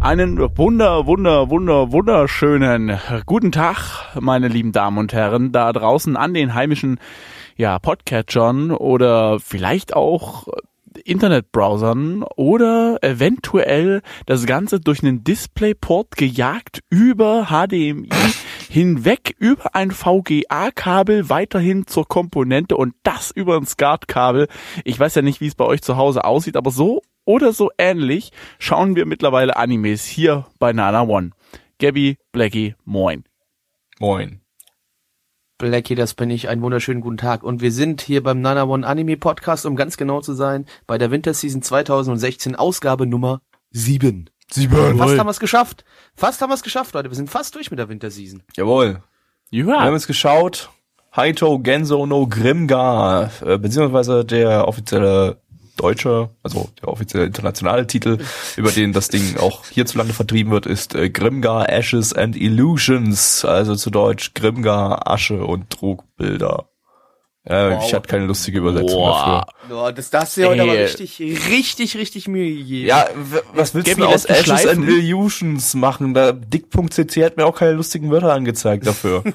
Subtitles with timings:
[0.00, 6.32] Einen wunder, wunder, wunder, wunderschönen guten Tag, meine lieben Damen und Herren, da draußen an
[6.32, 6.98] den heimischen
[7.56, 10.48] ja, Podcatchern oder vielleicht auch
[11.04, 18.08] Internetbrowsern oder eventuell das Ganze durch einen Displayport gejagt über HDMI
[18.70, 24.48] hinweg über ein VGA-Kabel weiterhin zur Komponente und das über ein SCART-Kabel.
[24.84, 27.70] Ich weiß ja nicht, wie es bei euch zu Hause aussieht, aber so oder so
[27.78, 31.30] ähnlich schauen wir mittlerweile Animes hier bei Nana One.
[31.78, 33.24] Gabby, Blackie, moin.
[34.00, 34.40] Moin.
[35.58, 36.48] Blackie, das bin ich.
[36.48, 37.42] Einen wunderschönen guten Tag.
[37.44, 40.98] Und wir sind hier beim Nana One Anime Podcast, um ganz genau zu sein, bei
[40.98, 44.28] der Winterseason 2016, Ausgabe Nummer 7.
[44.50, 44.98] Sieben.
[44.98, 45.84] Fast haben wir es geschafft.
[46.16, 47.10] Fast haben wir es geschafft, Leute.
[47.10, 48.42] Wir sind fast durch mit der Winterseason.
[48.56, 49.02] Jawohl.
[49.50, 50.70] Wir haben Ja, jetzt geschaut.
[51.14, 55.40] Haito Genso no Grimgar, äh, beziehungsweise der offizielle
[55.80, 58.18] deutsche, also der offizielle internationale Titel,
[58.56, 63.74] über den das Ding auch hierzulande vertrieben wird, ist äh, Grimgar Ashes and Illusions, also
[63.74, 66.69] zu Deutsch Grimgar Asche und Trugbilder.
[67.50, 67.84] Äh, Wow.
[67.84, 69.44] Ich hatte keine lustige Übersetzung Boah.
[69.66, 69.76] dafür.
[69.76, 72.86] Boah, das darfst du dir heute aber richtig, richtig, richtig Mühe gegeben.
[72.86, 73.06] Ja,
[73.54, 74.88] was willst Gabby du aus Ashes and.
[74.88, 76.14] Illusions machen?
[76.14, 79.24] Da Dick.cc hat mir auch keine lustigen Wörter angezeigt dafür.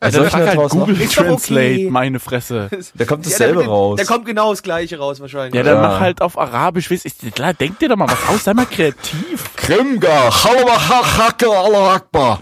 [0.00, 0.80] Also ich frag da halt machen?
[0.80, 1.90] Google Translate, okay.
[1.90, 2.68] meine Fresse.
[2.94, 3.98] Da kommt Ja, dasselbe der, raus.
[3.98, 5.54] Da kommt genau das Gleiche raus wahrscheinlich.
[5.54, 5.88] Ja, dann Ja.
[5.88, 8.66] mach halt auf Arabisch, weißt du, klar, denk dir doch mal was aus, sei mal
[8.66, 9.50] kreativ.
[9.56, 12.40] Krimgar, Hacke, Allah Akbar.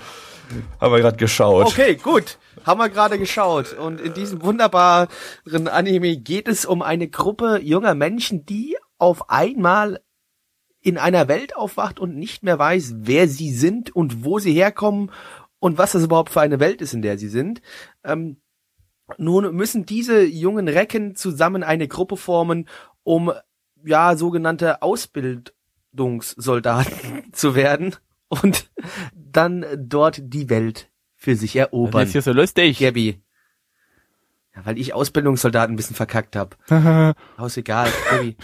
[0.81, 1.67] Haben wir gerade geschaut.
[1.67, 2.37] Okay, gut.
[2.65, 3.75] Haben wir gerade geschaut.
[3.75, 5.09] Und in diesem wunderbaren
[5.69, 10.01] Anime geht es um eine Gruppe junger Menschen, die auf einmal
[10.81, 15.11] in einer Welt aufwacht und nicht mehr weiß, wer sie sind und wo sie herkommen
[15.59, 17.63] und was das überhaupt für eine Welt ist, in der sie sind.
[18.05, 18.37] Ähm,
[19.17, 22.69] nun müssen diese jungen Recken zusammen eine Gruppe formen,
[23.03, 23.33] um
[23.85, 27.97] ja sogenannte Ausbildungssoldaten zu werden
[28.29, 28.71] und
[29.15, 30.91] dann dort die Welt
[31.25, 32.07] für sich Das erobern.
[32.07, 32.79] ist hier so lustig.
[32.79, 33.21] Gabby.
[34.55, 36.57] Ja, weil ich Ausbildungssoldaten ein bisschen verkackt hab.
[37.37, 38.37] Aus egal, Gabby.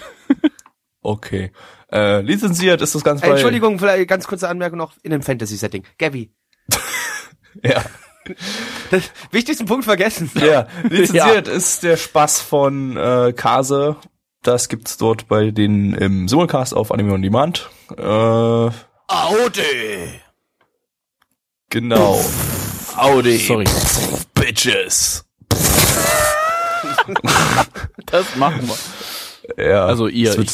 [1.02, 1.52] Okay.
[1.92, 3.34] Äh, lizenziert ist das Ganze Äh, bei...
[3.34, 5.84] Entschuldigung, vielleicht ganz kurze Anmerkung noch in einem Fantasy-Setting.
[5.98, 6.30] Gabby.
[7.64, 7.82] Ja.
[8.92, 10.30] Das wichtigsten Punkt vergessen.
[10.40, 10.68] ja.
[10.88, 13.96] Lizenziert ist der Spaß von äh, Kase.
[14.42, 17.68] Das gibt's dort bei den im Simulcast auf Anime on Demand.
[17.96, 18.70] Äh, Audi!
[21.70, 22.20] genau.
[23.00, 23.38] Audi.
[23.38, 23.64] Sorry.
[24.34, 25.24] Bitches.
[28.06, 28.68] Das machen
[29.56, 29.64] wir.
[29.64, 29.86] Ja.
[29.86, 30.50] Also ihr, Das wird,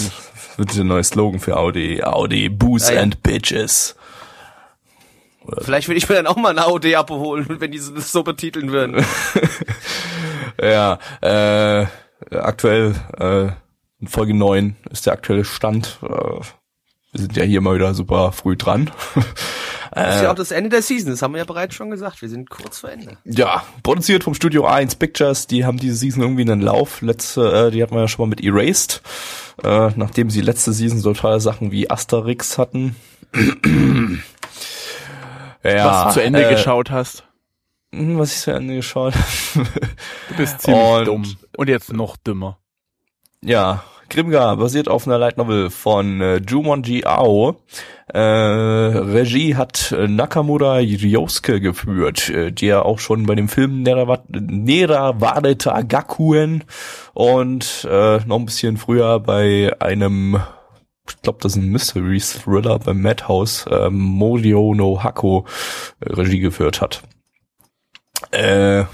[0.57, 2.03] wird der neue Slogan für Audi.
[2.03, 3.03] Audi, Booze Ah, ja.
[3.03, 3.95] and Bitches.
[5.63, 8.73] Vielleicht würde ich mir dann auch mal ein AOD abholen, wenn die das so betiteln
[8.73, 9.05] würden.
[10.63, 11.87] Ja, äh,
[12.35, 13.49] aktuell, äh,
[14.01, 15.99] in Folge 9 ist der aktuelle Stand.
[16.03, 16.41] Äh,
[17.17, 18.91] wir sind ja hier mal wieder super früh dran.
[19.93, 22.21] Das ist ja auch das Ende der Season, das haben wir ja bereits schon gesagt.
[22.21, 23.17] Wir sind kurz vor Ende.
[23.25, 25.47] ja, produziert vom Studio 1 Pictures.
[25.47, 27.01] Die haben diese Season irgendwie einen Lauf.
[27.03, 29.01] Letzte, äh, die hatten wir ja schon mal mit Erased.
[29.65, 32.95] Äh, nachdem sie letzte Season so tolle Sachen wie Asterix hatten.
[35.63, 37.25] ja, was du zu Ende äh, geschaut hast.
[37.95, 39.15] hm, Was ich zu Ende geschaut
[39.55, 41.37] Du bist ziemlich und- dumm.
[41.57, 42.59] Und jetzt noch dümmer.
[43.43, 47.57] Ja, Grimgar basiert auf einer Light Novel von äh, Jumonji Ao.
[48.13, 54.23] Äh, Regie hat äh, Nakamura Ryosuke geführt, äh, der auch schon bei dem Film Nera
[54.29, 55.57] Nerawade
[55.89, 56.65] Gakuen
[57.15, 60.41] und äh, noch ein bisschen früher bei einem,
[61.09, 65.45] ich glaube, das ist ein Mystery Thriller beim Madhouse, äh, Morio no Hako
[66.01, 67.03] äh, Regie geführt hat.
[68.31, 68.85] Äh,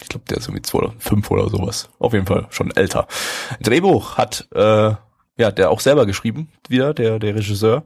[0.00, 1.88] ich glaube, der ist irgendwie 2005 oder sowas.
[1.98, 3.06] Auf jeden Fall schon älter.
[3.60, 4.92] Drehbuch hat äh,
[5.36, 7.84] ja der auch selber geschrieben, wieder der der Regisseur.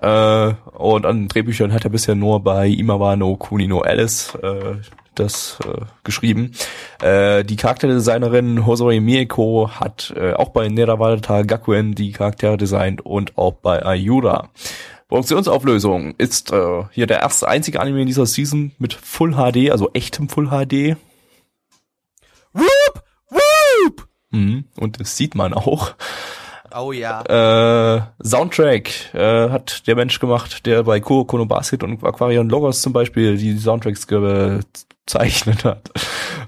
[0.00, 4.76] Äh, und an Drehbüchern hat er bisher nur bei Imawa no Kuni no Alice äh,
[5.14, 6.52] das äh, geschrieben.
[7.00, 13.38] Äh, die Charakterdesignerin Hosoi Mieko hat äh, auch bei Nerawata Gakuen die Charaktere designt und
[13.38, 14.50] auch bei Ayura.
[15.08, 19.90] Produktionsauflösung ist äh, hier der erste einzige Anime in dieser Season mit Full HD, also
[19.92, 20.96] echtem Full HD.
[22.52, 23.04] Whoop!
[23.30, 24.08] Whoop!
[24.34, 24.64] Mhm.
[24.76, 25.94] Und das sieht man auch.
[26.76, 27.22] Oh ja.
[27.22, 32.82] Äh, Soundtrack äh, hat der Mensch gemacht, der bei Kuro Kono Basket und Aquarion Logos
[32.82, 35.90] zum Beispiel die Soundtracks gezeichnet hat.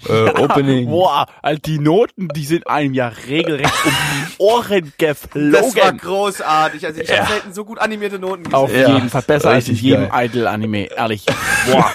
[0.08, 0.86] Äh, Opening.
[0.88, 5.52] Boah, also die Noten, die sind einem ja regelrecht um die Ohren geflogen.
[5.52, 6.86] Das war großartig.
[6.86, 8.54] Also ich habe selten so gut animierte Noten gesehen.
[8.54, 10.08] Auf Ja, jeden Fall besser als in jedem.
[10.12, 11.24] Idol-Anime, ehrlich.
[11.70, 11.92] Boah,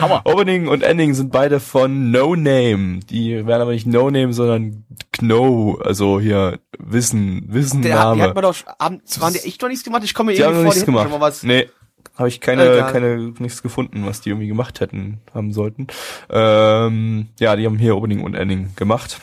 [0.00, 0.22] Hammer.
[0.24, 3.00] Opening und Ending sind beide von No Name.
[3.10, 8.16] Die werden aber nicht No Name, sondern Kno, also hier Wissen, Der, Wissenname.
[8.16, 10.02] die hat man doch, haben, waren die echt noch nichts gemacht?
[10.04, 11.10] Ich komme mir irgendwie vor, die hätten gemacht.
[11.10, 11.42] schon mal was.
[11.42, 11.68] Nee,
[12.18, 12.92] habe ich keine, Egal.
[12.92, 15.86] keine, nichts gefunden, was die irgendwie gemacht hätten, haben sollten.
[16.28, 19.20] Ähm, ja, die haben hier Opening und Ending gemacht.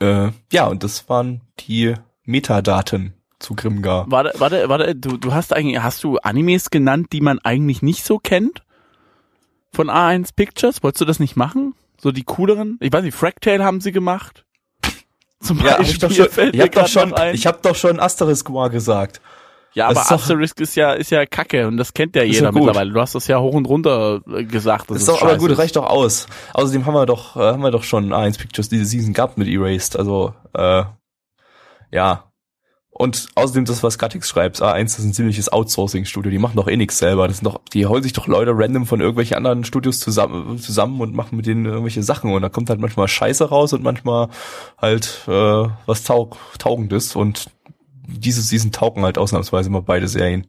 [0.00, 1.94] Äh, ja, und das waren die
[2.24, 4.06] Metadaten zu Grimgar.
[4.08, 8.04] Warte, warte, warte, du, du hast eigentlich, hast du Animes genannt, die man eigentlich nicht
[8.04, 8.62] so kennt?
[9.72, 10.82] Von A1 Pictures?
[10.82, 11.74] Wolltest du das nicht machen?
[11.98, 12.78] So die cooleren?
[12.80, 14.44] Ich weiß nicht, Fractale haben sie gemacht.
[15.40, 18.52] Zum Ja, hab ich doch schon, ich hab doch schon, ich hab doch schon Asterisk
[18.52, 19.20] War gesagt.
[19.76, 22.36] Ja, das aber ist Asterisk ist ja, ist ja kacke und das kennt ja Ist
[22.36, 22.62] jeder gut.
[22.64, 22.92] mittlerweile.
[22.92, 24.88] Du hast das ja hoch und runter äh, gesagt.
[24.90, 25.58] dass ist es doch aber scheiße gut, ist.
[25.58, 26.26] reicht doch aus.
[26.54, 29.48] Außerdem haben wir doch, äh, haben wir doch schon A1 Pictures diese Season gehabt mit
[29.48, 30.84] Erased, also, äh,
[31.92, 32.22] ja.
[32.88, 36.68] Und außerdem das, was Gatix schreibt, A1 das ist ein ziemliches Outsourcing-Studio, die machen doch
[36.68, 37.28] eh nichts selber.
[37.28, 40.98] Das sind doch, die holen sich doch Leute random von irgendwelchen anderen Studios zusammen, zusammen
[41.02, 44.30] und machen mit denen irgendwelche Sachen und da kommt halt manchmal Scheiße raus und manchmal
[44.80, 47.50] halt äh, was taug Taugendes und
[48.08, 50.46] diese Season taugen halt ausnahmsweise mal beide Serien.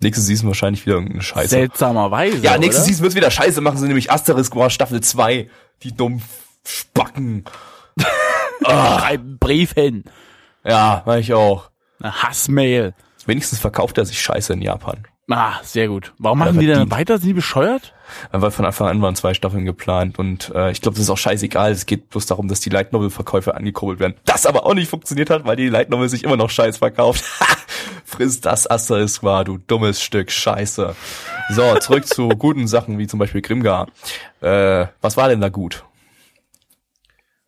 [0.00, 1.48] Nächste Season wahrscheinlich wieder irgendeine Scheiße.
[1.48, 2.38] Seltsamerweise.
[2.38, 2.86] Ja, nächste oder?
[2.86, 5.48] Season wird's wieder scheiße, machen sie nämlich Asterisk War Staffel 2.
[5.82, 6.22] Die dummen
[6.66, 7.44] Spacken.
[8.64, 10.04] Schreib einen Brief hin.
[10.64, 11.70] Ja, mach ich auch.
[12.00, 12.94] Eine Hassmail.
[13.24, 15.06] Wenigstens verkauft er sich scheiße in Japan.
[15.28, 16.12] Ah, sehr gut.
[16.18, 16.92] Warum machen die denn verdient.
[16.92, 17.18] weiter?
[17.18, 17.94] Sind die bescheuert?
[18.30, 21.18] Weil von Anfang an waren zwei Staffeln geplant und äh, ich glaube, das ist auch
[21.18, 21.72] scheißegal.
[21.72, 24.14] Es geht bloß darum, dass die Light Novel Verkäufe angekurbelt werden.
[24.24, 27.24] Das aber auch nicht funktioniert hat, weil die Light Novel sich immer noch scheiß verkauft.
[28.04, 30.94] Friss das Asterisk war, du dummes Stück Scheiße.
[31.50, 33.88] So, zurück zu guten Sachen wie zum Beispiel Grimgar.
[34.40, 35.84] Äh, was war denn da gut?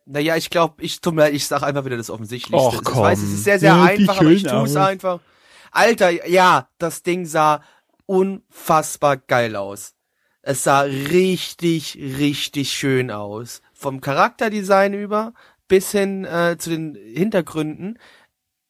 [0.05, 2.57] Naja, ich glaube, ich tut mir leid, ich sag einfach wieder das Offensichtlichste.
[2.77, 3.33] Och, Ich weiß, es komm.
[3.35, 5.19] ist sehr, sehr Ja, einfach, aber ich schön tue es einfach.
[5.71, 7.61] Alter, ja, das Ding sah
[8.05, 9.95] unfassbar geil aus.
[10.41, 13.61] Es sah richtig, richtig schön aus.
[13.73, 15.33] Vom Charakterdesign über
[15.67, 17.99] bis hin äh, zu den Hintergründen.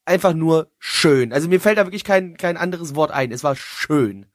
[0.04, 1.32] Einfach nur schön.
[1.32, 3.32] Also mir fällt da wirklich kein, kein anderes Wort ein.
[3.32, 4.26] Es war schön.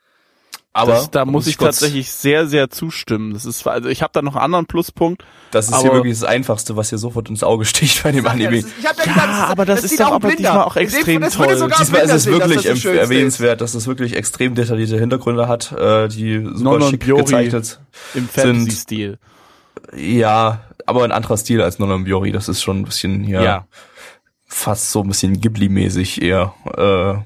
[0.78, 3.34] Aber das, da muss ich kurz- tatsächlich sehr, sehr zustimmen.
[3.34, 5.24] Das ist, also ich habe da noch einen anderen Pluspunkt.
[5.52, 8.38] Das ist hier wirklich das Einfachste, was hier sofort ins Auge sticht bei dem Sag
[8.40, 8.62] ja, Anime.
[8.62, 10.36] das ist- ich hab ja, Ja, gesagt, das aber das ist sieht doch aber Blinder.
[10.38, 11.72] diesmal auch dem- extrem das würde toll.
[11.80, 15.72] Diesmal ist es wirklich das das Schönste erwähnenswert, dass es wirklich extrem detaillierte Hintergründe hat,
[15.72, 17.22] äh, die super Non schick Biori.
[17.24, 17.80] gezeichnet.
[18.14, 19.18] Im Fantasy-Stil.
[19.96, 22.32] Ja, aber ein anderer Stil als Nonon Biori.
[22.34, 23.66] Das ist schon ein bisschen hier Ja.
[24.46, 26.54] fast so ein bisschen Ghibli-mäßig eher.
[26.78, 27.24] Äh,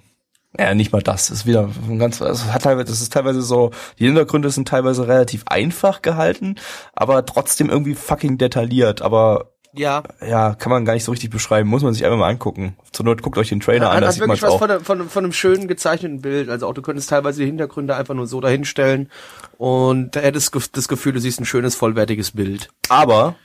[0.57, 1.29] ja, nicht mal das.
[1.29, 5.07] Ist wieder ein ganz, also hat teilweise, das ist teilweise so, die Hintergründe sind teilweise
[5.07, 6.55] relativ einfach gehalten,
[6.93, 9.01] aber trotzdem irgendwie fucking detailliert.
[9.01, 11.69] Aber Ja, ja, kann man gar nicht so richtig beschreiben.
[11.69, 12.75] Muss man sich einfach mal angucken.
[12.91, 14.59] Zur Not guckt euch den Trailer an, hat, da hat wirklich was auch.
[14.59, 16.49] von, von, von einem schönen gezeichneten Bild.
[16.49, 19.11] Also auch du könntest teilweise die Hintergründe einfach nur so dahinstellen
[19.57, 22.69] und da hättest du das Gefühl, du siehst ein schönes, vollwertiges Bild.
[22.89, 23.35] Aber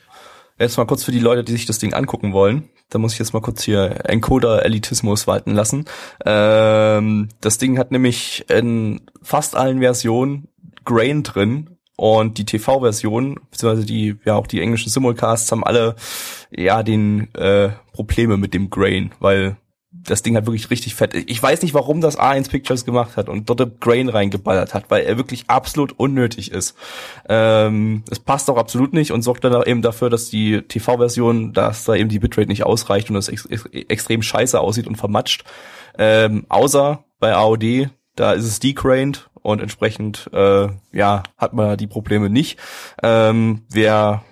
[0.59, 2.69] jetzt mal kurz für die Leute, die sich das Ding angucken wollen.
[2.89, 5.85] Da muss ich jetzt mal kurz hier Encoder-Elitismus walten lassen.
[6.25, 10.47] Ähm, das Ding hat nämlich in fast allen Versionen
[10.83, 11.71] Grain drin.
[11.97, 15.95] Und die TV-Version, beziehungsweise die, ja auch die englischen Simulcasts haben alle
[16.51, 19.55] ja den äh, Probleme mit dem Grain, weil
[20.05, 21.13] das Ding hat wirklich richtig fett.
[21.13, 25.03] Ich weiß nicht, warum das A1 Pictures gemacht hat und dort Grain reingeballert hat, weil
[25.03, 26.75] er wirklich absolut unnötig ist.
[27.27, 31.85] Ähm, es passt auch absolut nicht und sorgt dann eben dafür, dass die TV-Version, dass
[31.85, 35.43] da eben die Bitrate nicht ausreicht und das ex ex extrem scheiße aussieht und vermatscht.
[35.97, 41.87] Ähm, außer bei AOD, da ist es decraned und entsprechend äh, ja hat man die
[41.87, 42.59] Probleme nicht.
[43.01, 44.23] Ähm, wer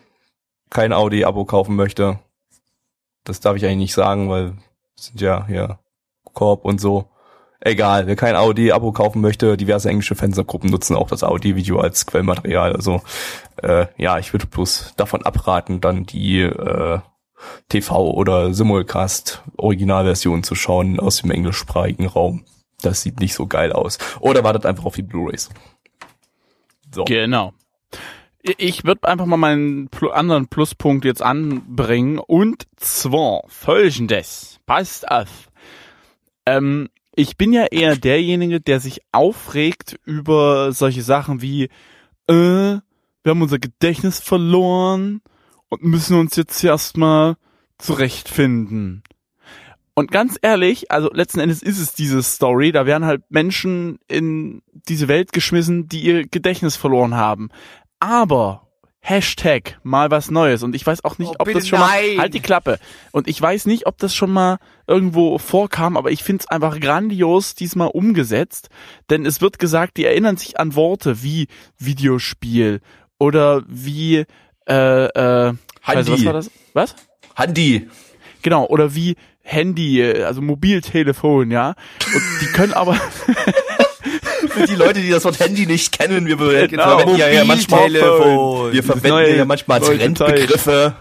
[0.69, 2.19] kein AOD-Abo kaufen möchte,
[3.23, 4.53] das darf ich eigentlich nicht sagen, weil
[4.95, 5.79] sind ja hier
[6.33, 7.09] Korb und so.
[7.65, 12.75] Egal, wer kein AOD-Abo kaufen möchte, diverse englische Fansgruppen nutzen auch das AOD-Video als Quellmaterial.
[12.75, 13.01] Also
[13.61, 16.99] äh, ja, ich würde bloß davon abraten, dann die äh,
[17.71, 22.43] TV- oder Simulcast-Originalversion zu schauen aus dem englischsprachigen Raum.
[22.81, 23.97] Das sieht nicht so geil aus.
[24.19, 25.49] Oder wartet einfach auf die Blu-rays.
[26.93, 27.05] So.
[27.05, 27.53] Genau.
[28.45, 34.59] Ich würde einfach mal meinen anderen Pluspunkt jetzt anbringen und zwar folgendes.
[34.65, 35.49] Passt auf.
[36.45, 41.69] Ähm, ich bin ja eher derjenige, der sich aufregt über solche Sachen wie,
[42.27, 42.81] äh, wir
[43.25, 45.21] haben unser Gedächtnis verloren
[45.69, 47.37] und müssen uns jetzt erstmal
[47.77, 49.03] zurechtfinden.
[49.95, 54.63] Und ganz ehrlich, also letzten Endes ist es diese Story, da werden halt Menschen in
[54.73, 57.49] diese Welt geschmissen, die ihr Gedächtnis verloren haben.
[58.03, 58.67] Aber
[58.99, 62.15] Hashtag mal was Neues und ich weiß auch nicht, Oh, ob das schon nein.
[62.17, 62.79] mal halt die Klappe
[63.13, 64.57] und ich weiß nicht, ob das schon mal
[64.87, 68.69] irgendwo vorkam, aber ich find's einfach grandios diesmal umgesetzt,
[69.09, 72.81] denn es wird gesagt, die erinnern sich an Worte wie Videospiel
[73.19, 74.25] oder wie
[74.67, 75.53] äh äh
[75.85, 76.25] also was Handy.
[76.25, 76.51] war das?
[76.73, 76.95] Was?
[77.35, 77.89] Handy.
[78.41, 81.75] Genau, oder wie Handy, also Mobiltelefon, ja.
[82.13, 82.97] Und die können aber
[84.53, 86.83] Für die Leute, die das Wort Handy nicht kennen, wir Genau.
[86.97, 88.71] verwenden ja, ja manchmal, Mobiltelefon.
[88.73, 90.95] wir verwenden neue- ja manchmal neue Trendbegriffe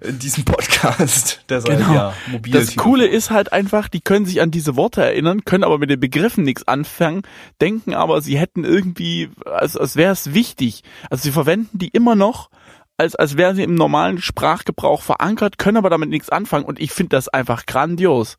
[0.00, 1.42] in diesem Podcast.
[1.48, 1.94] Deshalb, Genau.
[1.94, 5.64] ja, mobil Das Coole ist halt einfach, die können sich an diese Worte erinnern, können
[5.64, 7.22] aber mit den Begriffen nichts anfangen,
[7.60, 10.82] denken aber, sie hätten irgendwie, als, als wäre es wichtig.
[11.10, 12.50] Also sie verwenden die immer noch,
[12.96, 16.90] als, als wären sie im normalen Sprachgebrauch verankert, können aber damit nichts anfangen und ich
[16.92, 18.38] finde das einfach grandios.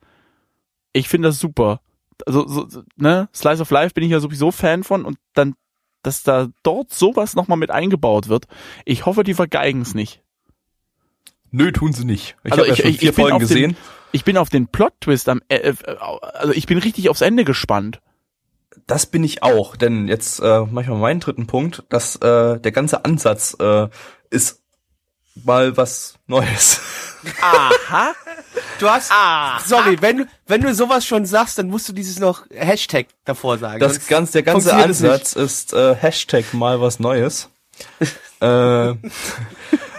[0.94, 1.80] Ich finde das super.
[2.26, 5.56] Also, so, so, ne, Slice of Life bin ich ja sowieso Fan von und dann,
[6.04, 8.46] dass da dort sowas nochmal mit eingebaut wird.
[8.86, 10.22] Ich hoffe, die vergeigen es nicht.
[11.52, 12.36] Nö, tun sie nicht.
[12.44, 13.78] Ich Also habe ja ich- schon ich- vier ich Folgen auf den- gesehen.
[14.12, 15.76] Ich bin auf den Plot-Twist am, äh, äh,
[16.34, 18.02] also ich bin richtig aufs Ende gespannt.
[18.88, 23.06] Das bin ich auch, denn jetzt äh, manchmal meinen dritten Punkt, dass äh, der ganze
[23.06, 23.88] Ansatz äh,
[24.30, 24.59] ist
[25.46, 26.80] mal was Neues.
[27.42, 28.14] Aha.
[28.80, 29.12] Du hast,
[29.68, 33.58] sorry, wenn du, wenn du sowas schon sagst, dann musst du dieses noch Hashtag davor
[33.58, 33.80] sagen.
[33.80, 34.74] Das ganz, der ganze.
[34.74, 37.50] Ansatz ist äh, Hashtag mal was Neues.
[38.42, 38.94] äh,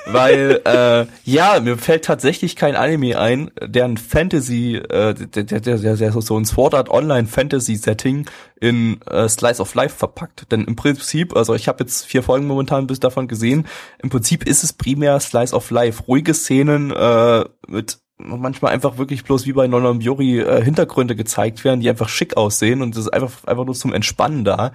[0.07, 5.79] weil, äh, ja, mir fällt tatsächlich kein Anime ein, deren Fantasy, äh, der, der, der,
[5.79, 8.27] der, der so ein Sword Art Online Fantasy Setting
[8.61, 10.51] in äh, Slice of Life verpackt.
[10.53, 13.67] Denn im Prinzip, also ich habe jetzt vier Folgen momentan bis davon gesehen,
[14.03, 16.05] im Prinzip ist es primär Slice of Life.
[16.05, 21.65] Ruhige Szenen äh, mit manchmal einfach wirklich bloß wie bei Nonon Biori äh, Hintergründe gezeigt
[21.65, 24.73] werden, die einfach schick aussehen und das ist einfach einfach nur zum Entspannen da.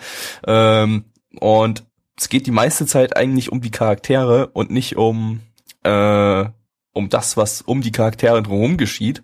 [0.48, 1.06] Ähm,
[1.40, 1.84] und
[2.18, 5.42] es geht die meiste Zeit eigentlich um die Charaktere und nicht um
[5.84, 6.46] äh,
[6.94, 9.22] um das, was um die Charaktere drumherum geschieht.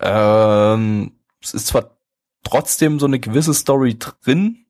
[0.00, 1.98] Ähm, es ist zwar
[2.44, 4.66] trotzdem so eine gewisse Story drin,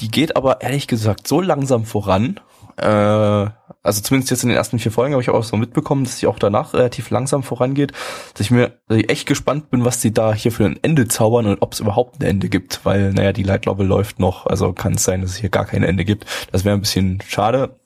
[0.00, 2.38] die geht aber ehrlich gesagt so langsam voran.
[2.76, 3.50] Äh,
[3.82, 6.26] also zumindest jetzt in den ersten vier Folgen habe ich auch so mitbekommen, dass sie
[6.26, 7.92] auch danach relativ langsam vorangeht,
[8.34, 11.08] dass ich mir dass ich echt gespannt bin, was sie da hier für ein Ende
[11.08, 14.72] zaubern und ob es überhaupt ein Ende gibt, weil, naja, die Light läuft noch, also
[14.72, 16.26] kann es sein, dass es hier gar kein Ende gibt.
[16.52, 17.78] Das wäre ein bisschen schade.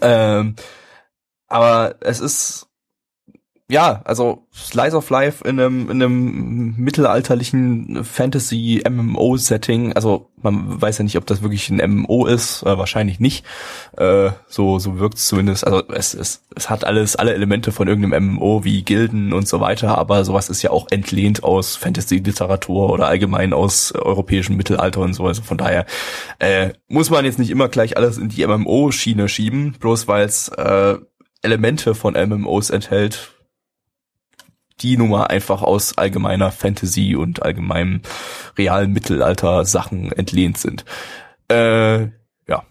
[0.00, 0.56] Ähm,
[1.46, 2.66] aber es ist
[3.74, 9.94] ja, also Slice of Life in einem, in einem mittelalterlichen Fantasy-MMO-Setting.
[9.94, 13.44] Also man weiß ja nicht, ob das wirklich ein MMO ist, äh, wahrscheinlich nicht.
[13.96, 15.66] Äh, so so wirkt's zumindest.
[15.66, 19.58] Also es, es, es hat alles, alle Elemente von irgendeinem MMO wie Gilden und so
[19.58, 25.14] weiter, aber sowas ist ja auch entlehnt aus Fantasy-Literatur oder allgemein aus europäischem Mittelalter und
[25.14, 25.26] so.
[25.26, 25.84] Also von daher
[26.38, 30.46] äh, muss man jetzt nicht immer gleich alles in die MMO-Schiene schieben, bloß weil es
[30.46, 30.94] äh,
[31.42, 33.33] Elemente von MMOs enthält,
[34.80, 38.02] die Nummer einfach aus allgemeiner Fantasy und allgemeinem
[38.58, 40.84] realen Mittelalter Sachen entlehnt sind.
[41.48, 42.02] Äh,
[42.48, 42.64] ja.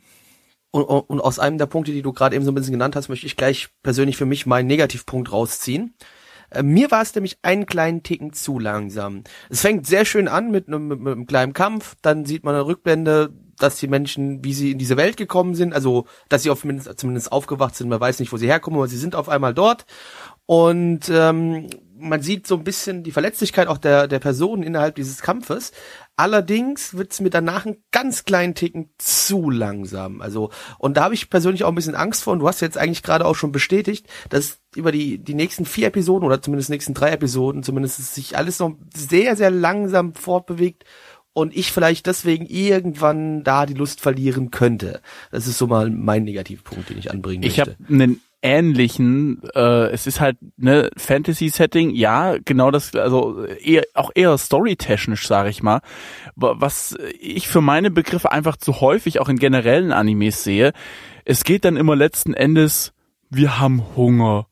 [0.72, 3.10] Und, und aus einem der Punkte, die du gerade eben so ein bisschen genannt hast,
[3.10, 5.93] möchte ich gleich persönlich für mich meinen Negativpunkt rausziehen.
[6.50, 9.24] Äh, Mir war es nämlich einen kleinen Ticken zu langsam.
[9.50, 12.65] Es fängt sehr schön an mit einem, mit, einem kleinen Kampf, dann sieht man eine
[12.65, 16.62] Rückblende, dass die Menschen, wie sie in diese Welt gekommen sind, also dass sie auf,
[16.62, 19.53] zumindest, zumindest aufgewacht sind, man weiß nicht, wo sie herkommen, aber sie sind auf einmal
[19.53, 19.86] dort.
[20.45, 21.67] Und ähm,
[22.03, 25.72] man sieht so ein bisschen die Verletzlichkeit auch der, der Personen innerhalb dieses Kampfes.
[26.15, 30.22] Allerdings wird's mir danach einen ganz kleinen Ticken zu langsam.
[30.22, 32.77] Also, und da habe ich persönlich auch ein bisschen Angst vor, und du hast jetzt
[32.77, 36.93] eigentlich gerade auch schon bestätigt, dass über die, die nächsten vier Episoden oder zumindest nächsten
[36.93, 40.83] drei Episoden zumindest sich alles noch sehr, sehr langsam fortbewegt
[41.33, 45.01] und ich vielleicht deswegen irgendwann da die Lust verlieren könnte.
[45.31, 47.72] Das ist so mal mein Negativpunkt, den ich anbringen Ich möchte.
[47.72, 54.12] habe einen ähnlichen, äh, es ist halt ne Fantasy-Setting, ja, genau das, also eher, auch
[54.13, 55.79] eher storytechnisch, sage ich mal,
[56.35, 60.73] Wa- was ich für meine Begriffe einfach zu häufig auch in generellen Animes sehe.
[61.25, 62.93] Es geht dann immer letzten Endes,
[63.29, 64.47] wir haben Hunger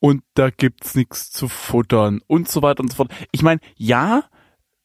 [0.00, 3.12] und da gibt's nichts zu futtern und so weiter und so fort.
[3.30, 4.24] Ich meine, ja,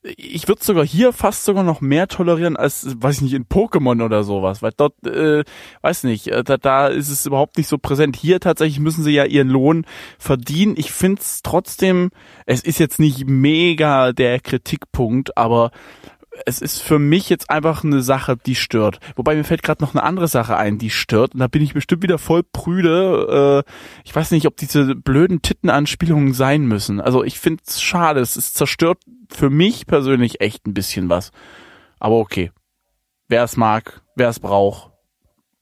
[0.02, 4.04] ich würde sogar hier fast sogar noch mehr tolerieren als, weiß ich nicht, in Pokémon
[4.04, 5.44] oder sowas, weil dort, äh,
[5.82, 8.16] weiß nicht, äh, da, da ist es überhaupt nicht so präsent.
[8.16, 9.86] Hier tatsächlich müssen sie ja ihren Lohn
[10.18, 10.76] verdienen.
[10.78, 12.12] Ich find's trotzdem,
[12.46, 15.72] es ist jetzt nicht mega der Kritikpunkt, aber
[16.46, 19.00] es ist für mich jetzt einfach eine Sache, die stört.
[19.16, 21.34] Wobei mir fällt gerade noch eine andere Sache ein, die stört.
[21.34, 23.64] Und da bin ich bestimmt wieder voll prüde.
[23.68, 23.72] Äh,
[24.06, 27.02] ich weiß nicht, ob diese blöden Tittenanspielungen sein müssen.
[27.02, 28.20] Also ich finde es schade.
[28.20, 31.32] Es zerstört für mich persönlich echt ein bisschen was.
[32.00, 32.52] Aber okay.
[33.28, 34.92] Wer es mag, wer es braucht.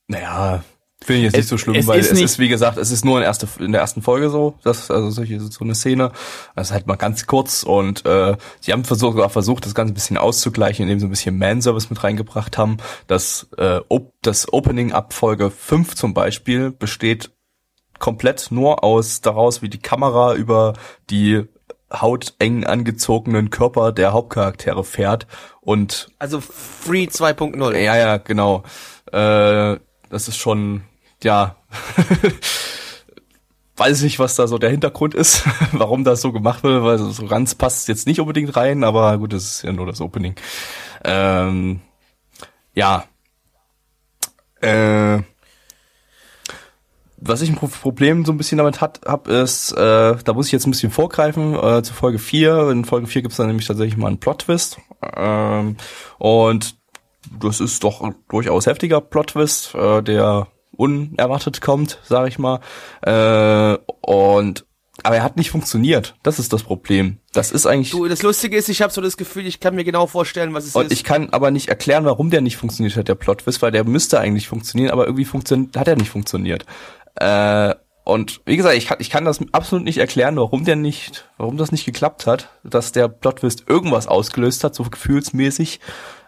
[0.07, 0.63] Naja,
[1.03, 2.89] Finde ich jetzt Es- nicht so schlimm, es weil ist es ist, wie gesagt, es
[2.91, 6.11] ist nur in, erste, in der ersten Folge so, das, also solche, so eine Szene.
[6.55, 9.91] Das ist halt mal ganz kurz und äh, sie haben versucht, sogar versucht, das Ganze
[9.91, 12.77] ein bisschen auszugleichen, indem sie ein bisschen Manservice mit reingebracht haben.
[13.05, 17.29] Das, äh, op das Opening ab Folge 5 zum Beispiel besteht
[17.99, 20.73] komplett nur aus daraus, wie die Kamera über
[21.09, 21.43] die
[21.93, 25.25] hauteng angezogenen Körper der Hauptcharaktere fährt
[25.61, 27.77] und Also Free 2.0.
[27.77, 28.63] ja, ja, genau.
[29.11, 29.77] Äh,
[30.09, 30.83] das ist schon,
[31.23, 31.55] ja,
[33.77, 37.25] weiß nicht, was da so der Hintergrund ist, warum das so gemacht wird, weil so
[37.25, 40.35] ganz passt jetzt nicht unbedingt rein, aber gut, das ist ja nur das Opening.
[41.03, 41.81] Ähm,
[42.73, 43.05] ja.
[44.61, 45.19] Äh,
[47.19, 50.47] was ich ein Pro- Problem so ein bisschen damit hat, hab, ist, äh, da muss
[50.47, 52.69] ich jetzt ein bisschen vorgreifen, äh, zu Folge 4.
[52.69, 54.77] In Folge 4 gibt's dann nämlich tatsächlich mal einen Plot-Twist.
[55.15, 55.77] Ähm,
[56.19, 56.75] und
[57.39, 62.59] das ist doch durchaus heftiger Plot-Twist, äh, der unerwartet kommt, sag ich mal.
[63.01, 64.65] Äh, und
[65.03, 66.15] aber er hat nicht funktioniert.
[66.23, 67.19] Das ist das Problem.
[67.33, 69.83] Das ist eigentlich Du, das Lustige ist, ich habe so das Gefühl, ich kann mir
[69.83, 70.91] genau vorstellen, was es und ist.
[70.91, 74.19] ich kann aber nicht erklären, warum der nicht funktioniert hat, der Plot-Twist, weil der müsste
[74.19, 76.65] eigentlich funktionieren, aber irgendwie funktioniert, hat er nicht funktioniert.
[77.15, 81.29] Äh, und wie gesagt, ich kann, ich kann das absolut nicht erklären, warum der nicht,
[81.37, 85.79] warum das nicht geklappt hat, dass der Plot-Twist irgendwas ausgelöst hat, so gefühlsmäßig.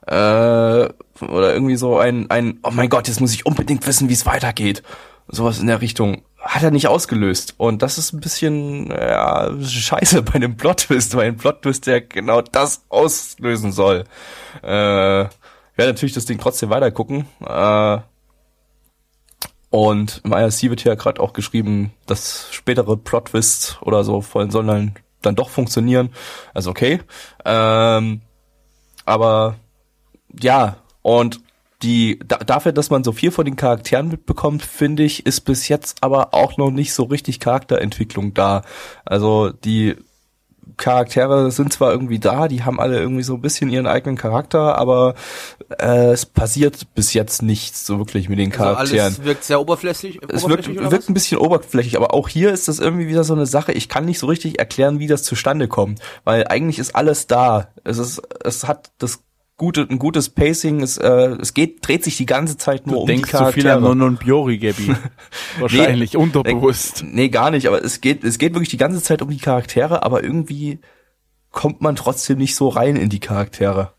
[0.09, 0.89] Äh,
[1.23, 4.25] oder irgendwie so ein, ein, oh mein Gott, jetzt muss ich unbedingt wissen, wie es
[4.25, 4.81] weitergeht.
[5.27, 7.53] Sowas in der Richtung hat er nicht ausgelöst.
[7.57, 12.41] Und das ist ein bisschen ja, scheiße bei einem Plot-Twist, weil ein Plot-Twist, der genau
[12.41, 14.05] das auslösen soll.
[14.63, 15.31] Äh, werde
[15.77, 17.27] natürlich das Ding trotzdem weiter gucken.
[17.45, 17.99] Äh,
[19.69, 24.95] und im IRC wird ja gerade auch geschrieben, dass spätere Plot-Twists oder so sollen dann,
[25.21, 26.09] dann doch funktionieren.
[26.55, 27.01] Also okay.
[27.45, 28.21] Ähm,
[29.05, 29.57] aber
[30.39, 31.41] ja, und
[31.81, 35.67] die da, dafür, dass man so viel von den Charakteren mitbekommt, finde ich, ist bis
[35.69, 38.63] jetzt aber auch noch nicht so richtig Charakterentwicklung da.
[39.05, 39.95] Also die
[40.79, 44.77] Charaktere sind zwar irgendwie da, die haben alle irgendwie so ein bisschen ihren eigenen Charakter,
[44.77, 45.13] aber
[45.77, 49.05] äh, es passiert bis jetzt nichts so wirklich mit den also Charakteren.
[49.05, 52.67] alles wirkt sehr oberflächlich, Es wirkt, oberflächlich wirkt ein bisschen oberflächlich, aber auch hier ist
[52.67, 53.73] das irgendwie wieder so eine Sache.
[53.73, 57.69] Ich kann nicht so richtig erklären, wie das zustande kommt, weil eigentlich ist alles da.
[57.83, 59.19] Es ist, es hat das
[59.59, 60.81] gute, ein gutes Pacing.
[60.81, 63.45] Es, äh, es geht, dreht sich die ganze Zeit nur Du um denkst die zu
[63.51, 63.81] viel an Charaktere.
[63.81, 64.95] Non und Biori, Gabby.
[65.59, 67.03] Wahrscheinlich, unterbewusst.
[67.05, 70.01] Nee, gar nicht, aber es geht, es geht wirklich die ganze Zeit um die Charaktere,
[70.01, 70.79] aber irgendwie
[71.51, 73.91] kommt man trotzdem nicht so rein in die Charaktere.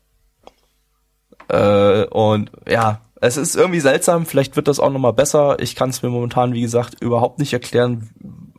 [1.47, 5.57] Äh, und ja, es ist irgendwie seltsam, vielleicht wird das auch nochmal besser.
[5.59, 8.09] Ich kann es mir momentan, wie gesagt, überhaupt nicht erklären,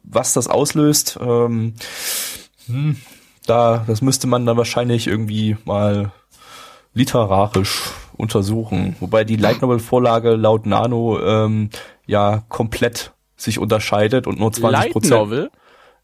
[0.05, 1.19] was das auslöst.
[1.21, 1.75] Ähm,
[2.67, 2.97] hm,
[3.47, 6.13] da, das müsste man dann wahrscheinlich irgendwie mal
[6.95, 8.97] literarisch untersuchen.
[9.01, 11.71] Wobei die Light Novel Vorlage laut Nano ähm,
[12.07, 15.15] ja komplett sich unterscheidet und nur 20 Light Prozent.
[15.15, 15.51] Novel?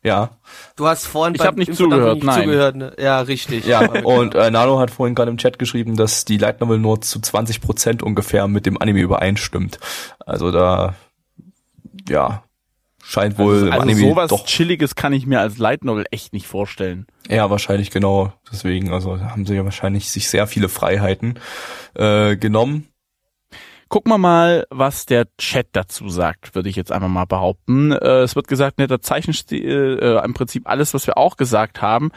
[0.03, 0.31] Ja,
[0.77, 2.42] Du hast vorhin Ich beim hab nicht zugehört, nicht nein.
[2.44, 2.92] zugehört, ne?
[2.98, 3.66] Ja, richtig.
[3.66, 3.81] ja.
[4.05, 7.20] und äh, Nano hat vorhin gerade im Chat geschrieben, dass die Light Novel nur zu
[7.20, 9.81] 20 Prozent ungefähr mit dem Anime übereinstimmt.
[10.24, 10.94] Also da,
[12.09, 12.44] ja,
[13.11, 16.33] scheint wohl im Also Anime sowas doch Chilliges kann ich mir als Light Novel echt
[16.35, 17.07] nicht vorstellen.
[17.29, 18.33] Ja, wahrscheinlich genau.
[18.53, 21.38] Deswegen, also haben sie ja wahrscheinlich sich sehr viele Freiheiten
[21.94, 22.88] äh, genommen.
[23.88, 27.92] Gucken wir mal, was der Chat dazu sagt, würde ich jetzt einfach mal behaupten.
[27.92, 32.11] Äh, es wird gesagt, netter Zeichenstil, äh, im Prinzip alles, was wir auch gesagt haben.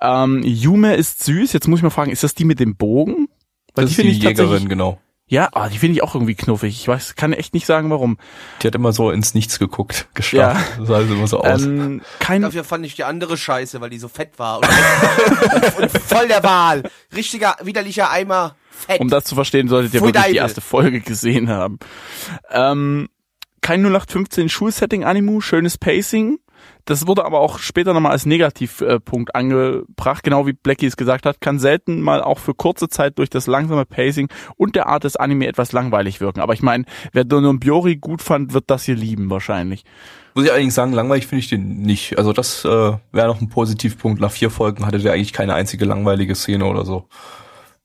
[0.00, 1.52] Ähm, Yume ist süß.
[1.52, 3.28] Jetzt muss ich mal fragen, ist das die mit dem Bogen?
[3.74, 4.98] Weil Das ist finde die ich tatsächlich- Jägerin, genau.
[5.30, 6.74] Ja, ah, die finde ich auch irgendwie knuffig.
[6.80, 8.18] Ich weiß, kann echt nicht sagen, warum.
[8.60, 10.56] Die hat immer so ins Nichts geguckt, gestarrt.
[10.56, 10.78] Ja.
[10.78, 11.62] Das sah also immer so aus.
[11.62, 14.58] Ähm, kein, Dafür fand ich die andere scheiße, weil die so fett war.
[14.58, 14.66] Und,
[15.78, 16.82] und voll der Wahl.
[17.14, 19.00] Richtiger, widerlicher Eimer Fett.
[19.00, 20.42] um das zu verstehen, solltet ihr Pfui wirklich die Deibel.
[20.42, 21.78] erste Folge gesehen haben.
[22.50, 23.08] Ähm,
[23.60, 26.40] kein 0815 Schulsetting Animu, schönes Pacing.
[26.84, 31.40] Das wurde aber auch später nochmal als Negativpunkt angebracht, genau wie Blackie es gesagt hat,
[31.40, 35.16] kann selten mal auch für kurze Zeit durch das langsame Pacing und der Art des
[35.16, 36.40] Anime etwas langweilig wirken.
[36.40, 39.84] Aber ich meine, wer Donon Biori gut fand, wird das hier lieben wahrscheinlich.
[40.34, 42.18] Muss ich allerdings sagen, langweilig finde ich den nicht.
[42.18, 44.20] Also das äh, wäre noch ein Positivpunkt.
[44.20, 47.08] Nach vier Folgen hatte der eigentlich keine einzige langweilige Szene oder so.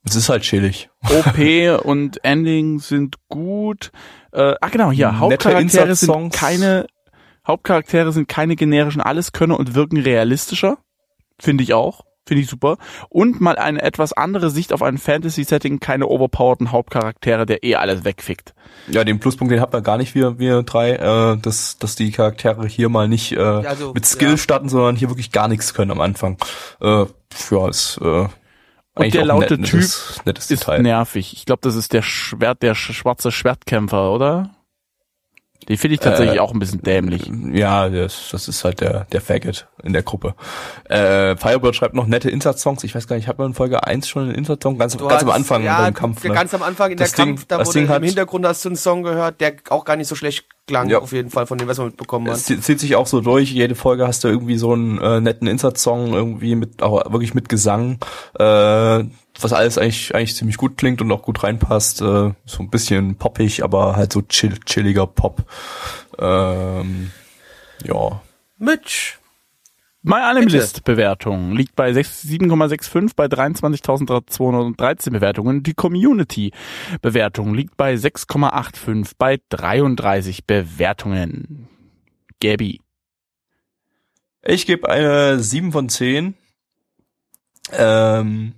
[0.04, 0.90] Es ist halt chillig.
[1.10, 3.92] OP und Ending sind gut.
[4.32, 6.86] Äh, ah genau, hier, Hauptcharaktere sind keine
[7.48, 10.78] Hauptcharaktere sind keine generischen Alleskönner und wirken realistischer.
[11.40, 12.02] Finde ich auch.
[12.28, 12.78] Finde ich super.
[13.10, 18.04] Und mal eine etwas andere Sicht auf ein Fantasy-Setting, keine overpowerten Hauptcharaktere, der eh alles
[18.04, 18.56] wegfickt.
[18.88, 22.12] Ja, den Pluspunkt, den hat man gar nicht, wir, wir drei, äh, dass, dass die
[22.12, 24.38] Charaktere hier mal nicht äh, also, mit Skill ja.
[24.38, 26.38] starten, sondern hier wirklich gar nichts können am Anfang.
[26.82, 27.06] Äh,
[27.52, 28.28] ja, ist äh,
[28.96, 30.82] Und der laute net- Typ nettes, nettes Ist Detail.
[30.82, 31.32] nervig.
[31.34, 34.50] Ich glaube, das ist der Schwert, der sch schwarze Schwertkämpfer, oder?
[35.68, 37.30] Den finde ich tatsächlich Äh, auch ein bisschen dämlich.
[37.54, 40.36] Ja, das, das ist halt der, der Faggot in der Gruppe.
[40.90, 42.84] Äh, Firebird schreibt noch nette Insert-Songs.
[42.84, 44.78] Ich weiß gar nicht, hat man in Folge 1 schon einen Insert-Song?
[44.78, 46.24] Ganz, Du ganz am Anfang ja, beim Kampf.
[46.24, 46.32] Ne?
[46.34, 48.70] Ganz am Anfang in Das der Ding- Kampf, da wurde hat- im Hintergrund hast du
[48.70, 51.00] einen Song gehört, der auch gar nicht so schlecht klang, Ja.
[51.00, 52.44] auf jeden Fall, von dem, was wir mitbekommen Es haben.
[52.44, 53.52] zieht zieht sich auch so durch.
[53.52, 57.50] Jede Folge hast du irgendwie so einen äh, netten Insert-Song, irgendwie mit, auch wirklich mit
[57.50, 58.00] Gesang,
[58.40, 59.04] äh,
[59.42, 62.02] was alles eigentlich, eigentlich ziemlich gut klingt und auch gut reinpasst.
[62.02, 65.44] Äh, so ein bisschen poppig, aber halt so chill, chilliger Pop.
[66.20, 67.12] Ähm,
[67.84, 68.22] ja.
[68.58, 69.20] Mitch.
[70.08, 75.64] My Animalist Bewertung liegt bei 6 7,65 bei 23.213 Bewertungen.
[75.64, 76.52] Die Community
[77.02, 81.68] Bewertung liegt bei 6,85 bei 33 Bewertungen.
[82.40, 82.82] Gabi.
[84.44, 86.36] Ich gebe eine 7 von 10.
[87.74, 88.54] Ähm,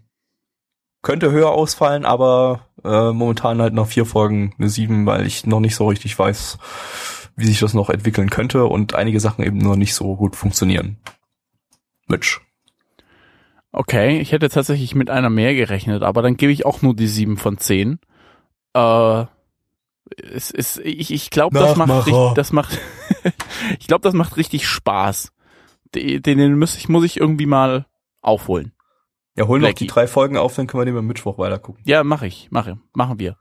[1.08, 5.62] könnte höher ausfallen, aber äh, momentan halt nach vier Folgen eine 7, weil ich noch
[5.62, 6.58] nicht so richtig weiß,
[7.38, 10.98] wie sich das noch entwickeln könnte und einige Sachen eben nur nicht so gut funktionieren.
[12.08, 12.42] Mitch.
[13.72, 17.08] Okay, ich hätte tatsächlich mit einer mehr gerechnet, aber dann gebe ich auch nur die
[17.08, 18.00] 7 von 10.
[18.74, 19.26] Äh,
[20.34, 22.80] es ist, ich, ich glaube, das macht, richtig- das macht,
[23.80, 25.32] ich glaube, das macht richtig Spaß.
[25.96, 27.86] Den, den, den muss ich, muss ich irgendwie mal
[28.22, 28.74] aufholen.
[29.38, 29.86] Ja, hol noch Blackie.
[29.86, 31.82] die drei Folgen auf, dann können wir den beim Mittwoch weiter gucken.
[31.86, 33.38] Ja, mache ich, mache, machen wir.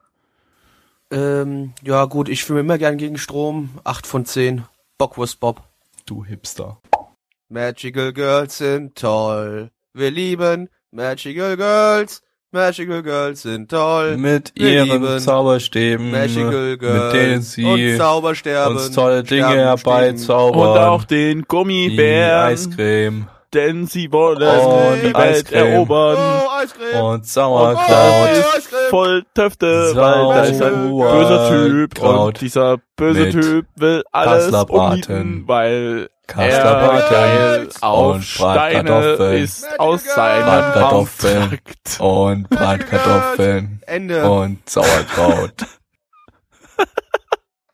[1.11, 3.71] Ähm, ja gut, ich fühle immer gern gegen Strom.
[3.85, 4.65] 8 von 10.
[4.99, 5.63] Bockwurst Bob.
[6.05, 6.79] Du Hipster.
[7.49, 9.71] Magical Girls sind toll.
[9.95, 12.23] Wir lieben Magical Girls.
[12.51, 14.17] Magical Girls sind toll.
[14.17, 18.77] Mit Wir ihren lieben Zauberstäben, Magical Girls mit denen und sie Zaubersterben.
[18.77, 20.61] uns tolle Dinge herbeizaubern.
[20.71, 25.67] Und auch den die Gummibären, Eiscreme denn sie wollen Und die Welt Eiscreme.
[25.73, 26.17] erobern.
[26.19, 27.01] Oh, Eiscreme.
[27.03, 28.29] und Das Sauerkraut.
[28.39, 33.67] Oh, voll Töfte, weil da ist ein böser Typ Sauerkraut und dieser böse mit Typ
[33.77, 41.43] will alles umnieten, weil er geil auf Steine ist aus seinem Bratkartoffeln.
[41.43, 42.01] Auftrakt.
[42.01, 44.29] und Bratkartoffeln Ende.
[44.31, 45.53] und Sauerkraut.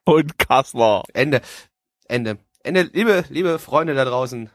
[0.04, 1.04] Und Kassler.
[1.14, 1.40] Ende.
[2.08, 2.38] Ende.
[2.64, 2.82] Ende.
[2.92, 4.50] Liebe, liebe Freunde da draußen.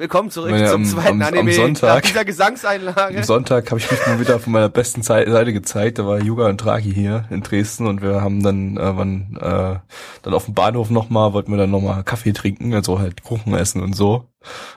[0.00, 1.52] Willkommen zurück Ja, zum am- zweiten am- am Anime.
[1.52, 1.94] Sonntag.
[1.96, 3.18] Nach dieser Gesangseinlage.
[3.18, 5.98] Am Sonntag habe ich mich mal wieder von meiner besten Seite gezeigt.
[5.98, 9.78] Da war Yuga und Draghi hier in Dresden und wir haben dann äh, wann, äh,
[10.22, 13.82] dann auf dem Bahnhof nochmal, wollten wir dann nochmal Kaffee trinken, also halt Kuchen essen
[13.82, 14.24] und so.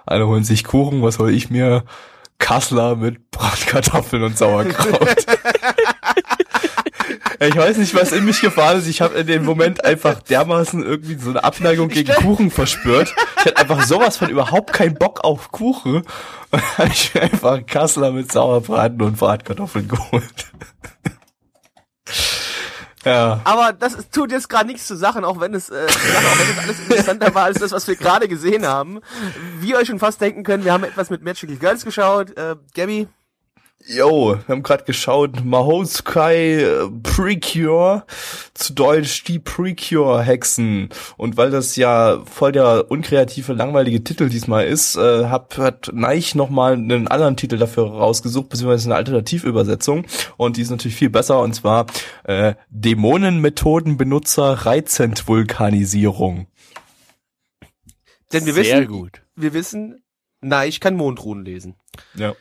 [0.06, 1.86] Alle holen sich Kuchen, was hol ich mir?
[2.40, 5.00] Kassler mit Bratkartoffeln und Sauerkraut.
[7.48, 8.88] ich weiß nicht, was in mich gefahren ist.
[8.88, 13.14] Ich habe in dem Moment einfach dermaßen irgendwie so eine Abneigung gegen Kuchen verspürt.
[13.38, 16.04] Ich hatte einfach sowas von überhaupt keinen Bock auf Kuchen.
[16.52, 20.46] Und habe ich mir einfach Kassler mit Sauerbraten und Bratkartoffeln geholt.
[23.06, 23.42] ja.
[23.44, 26.40] Aber das ist, tut jetzt gerade nichts zu Sachen, auch wenn es, äh, Sachen, auch
[26.40, 29.02] wenn es alles interessanter war als das, was wir gerade gesehen haben.
[29.60, 32.38] Wie ihr euch schon fast denken könnt, wir haben etwas mit Magical Girls geschaut.
[32.38, 33.08] Äh, Gabby,
[33.86, 38.06] Yo, wir haben gerade geschaut, Mahou Sky äh, Precure,
[38.54, 40.88] zu Deutsch die Precure-Hexen.
[41.18, 46.34] Und weil das ja voll der unkreative, langweilige Titel diesmal ist, äh, hab, hat Neich
[46.34, 50.06] nochmal einen anderen Titel dafür rausgesucht, beziehungsweise eine Alternativübersetzung.
[50.38, 51.88] Und die ist natürlich viel besser, und zwar
[52.24, 56.48] äh, Dämonenmethodenbenutzer Reizentvulkanisierung.
[58.32, 59.24] denn wir Sehr wissen, gut.
[59.36, 60.04] wir wissen,
[60.40, 61.76] na, ich kann Mondruhen lesen.
[62.16, 62.34] Ja.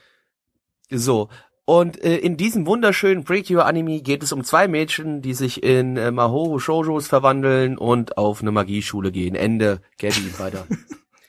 [0.99, 1.29] So.
[1.65, 6.11] Und äh, in diesem wunderschönen Precure-Anime geht es um zwei Mädchen, die sich in äh,
[6.11, 9.35] Mahou Shoujos verwandeln und auf eine Magieschule gehen.
[9.35, 9.81] Ende.
[9.99, 10.67] Gabby, weiter.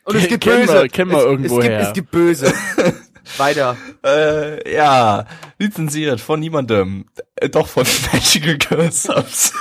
[0.05, 0.89] Und es gibt Böse.
[0.89, 1.79] kennen wir es, irgendwo es gibt, her.
[1.79, 2.53] Es gibt Böse.
[3.37, 3.77] weiter.
[4.05, 5.25] Äh, ja,
[5.57, 7.05] lizenziert von niemandem.
[7.35, 9.53] Äh, doch von Magical Girl Subs.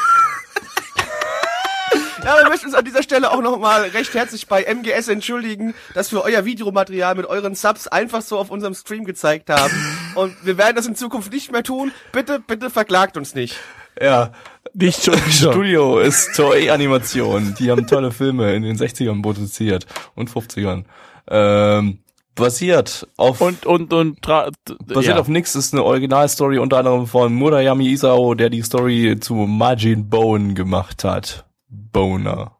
[2.32, 6.12] Ja, wir möchten uns an dieser Stelle auch nochmal recht herzlich bei MGS entschuldigen, dass
[6.12, 9.72] wir euer Videomaterial mit euren Subs einfach so auf unserem Stream gezeigt haben.
[10.14, 11.92] Und wir werden das in Zukunft nicht mehr tun.
[12.10, 13.56] Bitte, bitte verklagt uns nicht.
[14.00, 14.32] Ja,
[14.72, 15.18] Nicht schon.
[15.30, 17.54] Studio ist Toei Animation.
[17.58, 20.84] Die haben tolle Filme in den 60ern produziert und 50ern.
[21.28, 21.98] Ähm,
[22.34, 25.18] basiert auf Und, und, und, basiert ja.
[25.18, 30.08] auf nix ist eine Originalstory unter anderem von Murayami Isao, der die Story zu Majin
[30.08, 31.44] Bone gemacht hat.
[31.72, 32.58] Boner.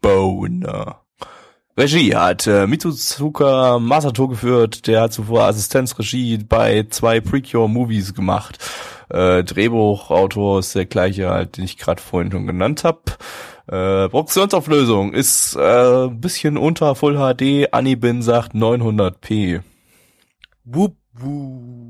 [0.00, 1.02] Boner.
[1.76, 8.58] Regie hat äh, Mitsuzuka Masato geführt, der hat zuvor Assistenzregie bei zwei Precure-Movies gemacht.
[9.10, 13.00] Äh, Drehbuchautor ist der gleiche, halt, den ich gerade vorhin schon genannt habe.
[13.66, 17.72] Äh, Produktionsauflösung ist äh, bisschen unter Full HD.
[17.72, 19.60] Anibin sagt 900p.
[20.64, 21.81] Wup, wup.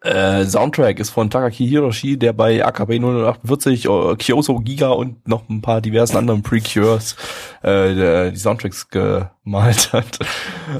[0.00, 5.48] Äh, Soundtrack ist von Takaki Hiroshi, der bei AKB 048, äh, Kyoso Giga und noch
[5.48, 7.16] ein paar diversen anderen Precures
[7.62, 10.20] äh, der, die Soundtracks gemalt hat.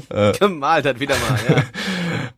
[0.09, 1.63] Äh, Gemalt hat wieder mal,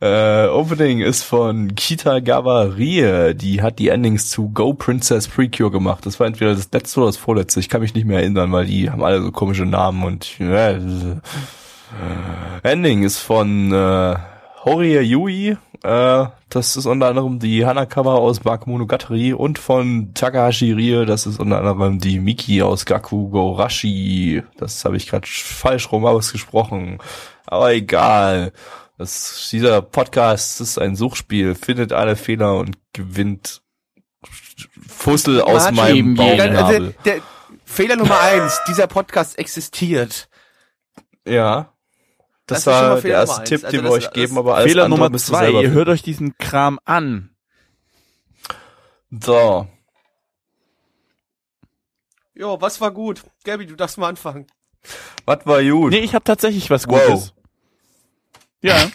[0.00, 0.52] äh, ja.
[0.52, 6.04] Opening ist von Kitagawa Rie, die hat die Endings zu Go Princess Precure gemacht.
[6.04, 7.60] Das war entweder das letzte oder das vorletzte.
[7.60, 10.80] Ich kann mich nicht mehr erinnern, weil die haben alle so komische Namen und äh,
[12.64, 14.16] Ending ist von äh,
[14.64, 21.06] Horie Yui, äh, das ist unter anderem die Hanakawa aus Bakemonogatari und von Takahashi Rie,
[21.06, 24.42] das ist unter anderem die Miki aus Gaku Gorashi.
[24.58, 26.98] Das habe ich gerade falsch rum ausgesprochen.
[27.46, 28.52] Aber egal.
[28.98, 33.62] Das, dieser Podcast ist ein Suchspiel, findet alle Fehler und gewinnt
[34.86, 36.94] Fussel aus Martin, meinem Dann, also, Bauchnabel.
[37.04, 37.16] der,
[37.64, 40.28] Fehler Nummer eins, dieser Podcast existiert.
[41.26, 41.72] Ja.
[42.52, 43.70] Das, Das war der Fehler erste Nummer Tipp, eins.
[43.70, 46.02] den Also wir euch geben, aber alles Fehler Nummer müsst ihr zwei, ihr hört euch
[46.02, 47.30] diesen Kram an.
[49.10, 49.68] So.
[52.34, 53.22] Jo, was war gut?
[53.44, 54.46] Gabi, du darfst mal anfangen.
[55.26, 55.92] Was war gut?
[55.92, 57.06] Nee, ich habe tatsächlich was Wow.
[57.06, 57.34] Gutes.
[58.62, 58.88] Ja.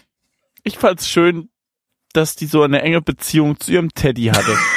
[0.63, 1.49] Ich fand's schön,
[2.13, 4.57] dass die so eine enge Beziehung zu ihrem Teddy hatte.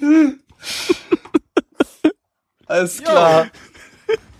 [2.66, 3.46] Alles klar.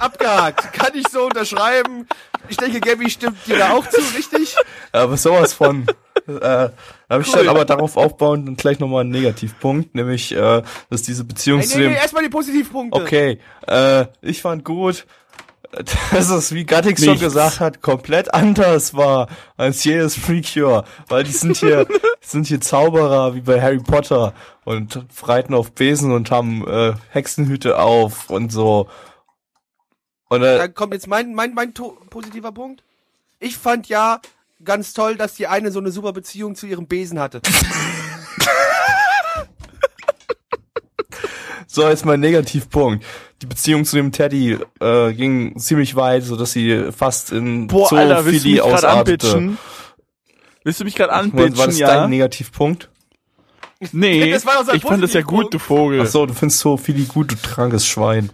[0.02, 0.72] Abgehakt.
[0.72, 2.06] Kann ich so unterschreiben.
[2.48, 4.56] Ich denke, Gabi stimmt dir da auch zu, richtig?
[4.90, 5.86] Aber sowas von.
[6.26, 6.72] äh, da
[7.08, 7.38] habe ich Cool.
[7.38, 11.68] dann aber darauf aufbauend dann gleich nochmal einen Negativpunkt, nämlich, äh, dass diese Beziehung Hey,
[11.68, 11.92] zu nee, dem...
[11.92, 13.00] nee, erstmal die Positivpunkte.
[13.00, 15.06] Okay, äh, ich fand gut,
[16.12, 21.32] dass es, wie Gattix schon gesagt hat, komplett anders war als jedes Precure, weil die
[21.32, 21.86] sind hier,
[22.20, 24.34] sind hier Zauberer wie bei Harry Potter
[24.64, 28.88] und reiten auf Besen und haben äh, Hexenhüte auf und so.
[30.32, 32.82] Und äh, Dann kommt jetzt mein, mein, mein positiver Punkt.
[33.38, 34.22] Ich fand ja
[34.64, 37.42] ganz toll, dass die eine so eine super Beziehung zu ihrem Besen hatte.
[41.66, 43.02] So, jetzt mein Negativpunkt.
[43.40, 47.90] Die Beziehung zu dem Teddy äh, ging ziemlich weit, so dass sie fast in Boah,
[47.94, 49.56] Alter, willst du Zoophilie mich gerade ausartete.
[50.64, 51.86] Willst du mich gerade anbitchen, war das ja?
[51.86, 52.90] dein Negativpunkt?
[53.92, 56.02] Nee, ich fand das ja gut, du Vogel.
[56.02, 58.28] Ach so, du findest Zoophilie gut, du krankes Schwein.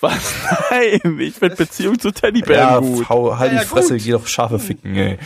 [0.00, 0.34] Was?
[0.70, 3.08] Nein, ich find Beziehung zu Teddybären Ja, gut.
[3.08, 4.04] hau, halt Ja, die ja, Fresse, gut.
[4.04, 5.18] geh doch Schafe ficken, ey.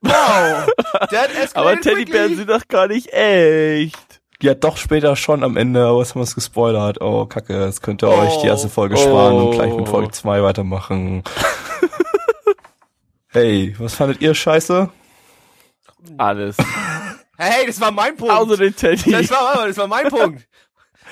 [0.00, 0.12] Wow.
[1.54, 4.20] Aber Teddybären sind doch gar nicht echt.
[4.42, 7.00] Ja, doch später schon am Ende, aber was haben wir es gespoilert?
[7.00, 8.18] Oh, kacke, jetzt könnt ihr Oh.
[8.18, 9.50] euch die erste Folge sparen und Oh.
[9.52, 11.22] gleich mit Folge 2 weitermachen.
[13.28, 14.90] hey, was fandet ihr scheiße?
[16.18, 16.56] Alles.
[17.38, 18.34] Hey, das war mein Punkt.
[18.34, 19.12] Außer den Teddy.
[19.12, 20.46] das war, das war mein Punkt.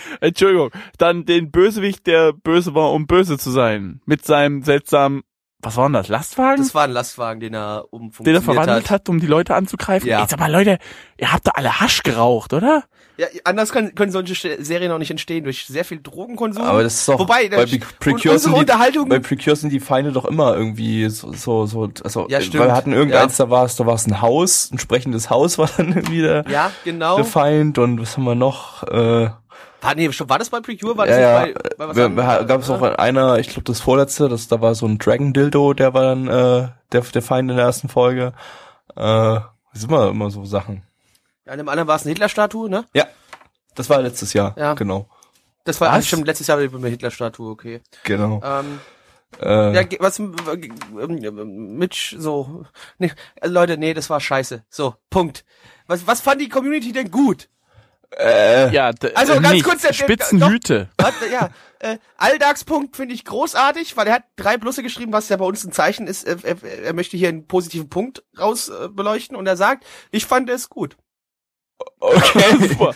[0.21, 0.71] Entschuldigung.
[0.99, 4.01] Dann den Bösewicht, der böse war, um böse zu sein.
[4.07, 5.23] Mit seinem seltsamen,
[5.65, 6.61] was war denn das, Lastwagen?
[6.63, 9.09] Das war ein Lastwagen, den er den umfunktioniert er verwandelt hat.
[9.09, 10.09] um die Leute anzugreifen.
[10.09, 10.21] Ja.
[10.23, 10.79] Ey, sag mal, Leute,
[11.19, 12.83] ihr habt da alle Hasch geraucht, oder?
[13.19, 16.65] Ja, anders können, können solche Serien auch nicht entstehen durch sehr viel Drogenkonsum.
[16.65, 19.19] Aber das ist doch, Wobei, bei der- Pre- und Precure unsere sind die, Unterhaltung- bei
[19.21, 22.59] Precure sind die Feinde doch immer irgendwie so, so, so also, Ja, stimmt.
[22.61, 25.59] weil wir hatten irgendeins, da war es, da war es ein Haus, ein sprechendes Haus
[25.59, 27.17] war dann irgendwie der, ja, genau.
[27.17, 29.29] der Feind und was haben wir noch, äh,
[29.83, 30.97] War, nee, war das bei Precure?
[30.97, 34.29] War das ja, nicht bei, bei was gab es auch einer, ich glaube das vorletzte,
[34.29, 37.57] das da war so ein Dragon Dildo, der war dann äh, der der Feind in
[37.57, 38.33] der ersten Folge.
[38.95, 40.85] Äh, das sind immer immer so Sachen.
[41.45, 42.85] Ja, in dem anderen war es eine Hitler-Statue, ne?
[42.95, 43.07] Ja,
[43.75, 44.55] das war letztes Jahr.
[44.57, 44.75] Ja.
[44.75, 45.09] Genau,
[45.65, 46.07] Das war, Was?
[46.07, 47.81] stimmt, letztes Jahr mit der Hitler-Statue, okay.
[48.05, 48.41] genau.
[48.45, 48.81] Ähm,
[49.41, 50.35] Äh, ja, was, ähm,
[51.79, 52.65] Mitch, so,
[52.99, 54.63] nee, äh, Leute, nee, das war scheiße.
[54.69, 55.45] So, Punkt.
[55.87, 57.49] Was, was fand die Community denn gut?
[58.19, 59.69] Äh, Ja, Also, äh, ganz nichts.
[59.69, 60.89] kurz, der- Spitzenhüte.
[60.99, 65.37] Warte, ja, äh, Alldagspunkt finde ich großartig, weil er hat drei Plusse geschrieben, was ja
[65.37, 66.25] bei uns ein Zeichen ist.
[66.25, 70.27] Er, er, er möchte hier einen positiven Punkt raus äh, beleuchten und er sagt, ich
[70.27, 70.97] fand es gut.
[71.99, 72.43] okay.
[72.69, 72.95] Super.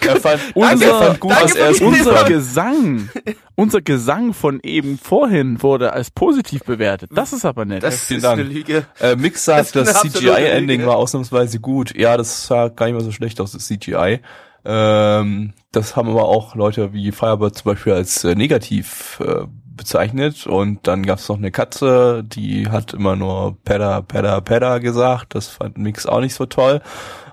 [0.00, 2.24] er fand, Unser- er fand gut, danke was er gut Unser.
[2.24, 3.08] Gesang,
[3.54, 7.10] unser Gesang von eben vorhin wurde als positiv bewertet.
[7.14, 7.84] Das ist aber nett.
[7.84, 8.40] Das vielen ist Dank.
[8.40, 8.86] eine Lüge.
[9.00, 11.94] Äh, Mix Das sagt, ist das absolute CGI-Ending war ausnahmsweise gut.
[11.96, 14.20] Ja, das sah gar nicht mal so schlecht aus, das CGI.
[14.64, 20.46] Ähm, das haben aber auch Leute wie Firebird zum Beispiel als äh, negativ äh, bezeichnet.
[20.46, 25.34] Und dann gab's noch eine Katze, die hat immer nur Pedda, Pedda, Pedda gesagt.
[25.34, 26.80] Das fand Mix auch nicht so toll.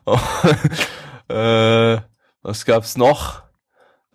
[1.29, 1.97] äh,
[2.41, 3.43] was gab's noch?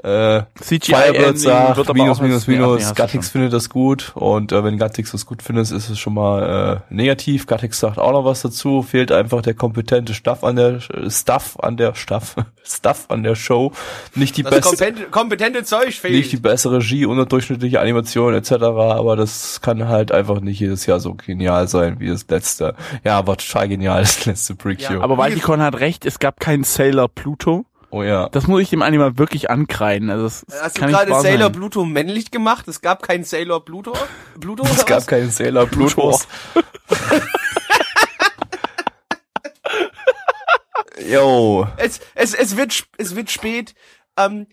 [0.07, 4.53] Äh, CGI Firebird sagt, wird aber minus, auch minus, minus, Gattix findet das gut und
[4.53, 7.49] äh, wenn Gattix das gut findet, ist es schon mal äh, negativ.
[7.49, 11.77] Gattix sagt auch noch was dazu, fehlt einfach der kompetente Stuff an der Stuff an
[11.77, 13.73] der Stuff, Stuff an der Show,
[14.15, 16.15] nicht die Das beste kompetente, kompetente Zeug fehlt.
[16.15, 21.01] nicht die bessere Regie, unterdurchschnittliche Animation etc., aber das kann halt einfach nicht jedes Jahr
[21.01, 22.77] so genial sein wie das letzte.
[23.03, 24.99] Ja, aber total genial das letzte Precure.
[24.99, 27.67] Ja, Aber Valticon hat recht, es gab keinen Sailor Pluto.
[27.97, 28.29] Oh ja.
[28.31, 30.11] Das muss ich dem Anime wirklich ankreiden.
[30.11, 31.53] Also das Hast du gerade Sailor sein.
[31.53, 32.69] Pluto männlich gemacht?
[32.69, 33.93] Es gab keinen Sailor Pluto?
[34.39, 35.07] Pluto Es oder gab was?
[35.07, 36.29] keinen Sailor Plutos.
[41.09, 41.67] Yo.
[41.77, 43.75] Es, es, es wird, es wird spät.
[44.17, 44.47] Ähm,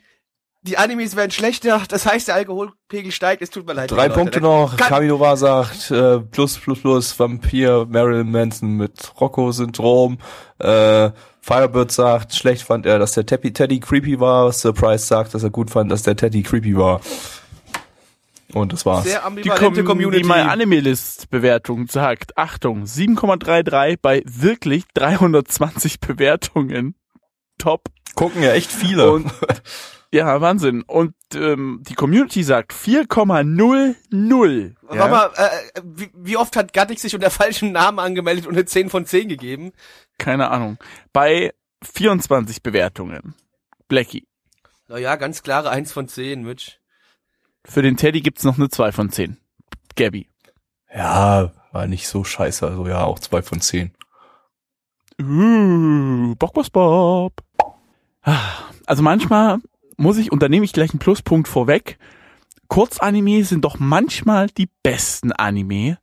[0.61, 1.81] die Animes werden schlechter.
[1.89, 3.41] Das heißt, der Alkoholpegel steigt.
[3.41, 3.91] Es tut mir leid.
[3.91, 4.07] Drei.
[4.09, 4.77] Punkte noch.
[4.77, 10.19] Kaminova sagt, äh, plus, plus, plus, Vampir, Marilyn Manson mit Rocco-Syndrom.
[10.59, 11.11] Äh,
[11.45, 14.53] Firebird sagt, schlecht fand er, dass der Teddy, Teddy creepy war.
[14.53, 17.01] Surprise sagt, dass er gut fand, dass der Teddy creepy war.
[18.53, 19.03] Und das war's.
[19.03, 20.21] Sehr Die, Community.
[20.21, 26.95] die My Anime List Bewertung sagt, Achtung, 7,33 bei wirklich 320 Bewertungen.
[27.57, 27.89] Top.
[28.15, 29.11] Gucken ja echt viele.
[29.11, 29.29] Und
[30.13, 30.83] ja, Wahnsinn.
[30.83, 34.75] Und ähm, die Community sagt 4,00.
[34.81, 35.07] Warte Ja?
[35.07, 38.89] mal, äh, wie, wie oft hat Gattix sich unter falschem Namen angemeldet und eine 10
[38.89, 39.71] von 10 gegeben?
[40.17, 40.77] Keine Ahnung.
[41.11, 43.35] Bei 24 Bewertungen.
[43.87, 44.27] Blackie.
[44.87, 46.73] Naja, ganz klare 1 von 10, Mitch.
[47.65, 49.37] Für den Teddy gibt's noch eine 2 von 10.
[49.95, 50.27] Gabby.
[50.93, 52.67] ja, war nicht so scheiße.
[52.67, 53.93] Also ja, auch zwei von zehn.
[55.21, 57.33] Uh, Bock, Bock, Bob.
[58.23, 58.39] Ah,
[58.85, 59.59] Also manchmal
[59.97, 61.97] muss ich, und da nehme ich gleich einen Pluspunkt vorweg,
[62.67, 65.97] Kurzanime sind doch manchmal die besten Anime,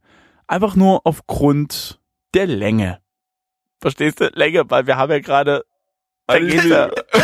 [0.46, 2.00] einfach nur aufgrund
[2.35, 3.00] der Länge.
[3.81, 4.26] Verstehst du?
[4.35, 5.64] Länge, weil wir haben ja gerade
[6.29, 6.37] tun.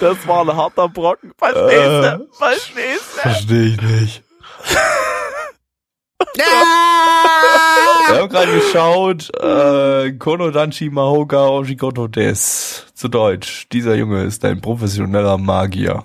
[0.00, 1.32] Das war ein harter Brocken.
[1.38, 2.18] Verstehst Äh.
[2.18, 2.26] du?
[2.32, 3.20] Verstehst du?
[3.20, 4.24] Verstehe ich nicht.
[8.06, 12.86] Wir haben gerade geschaut, äh, Konodanchi Mahoga Oshikoto des.
[12.94, 13.66] Zu Deutsch.
[13.72, 16.04] Dieser Junge ist ein professioneller Magier.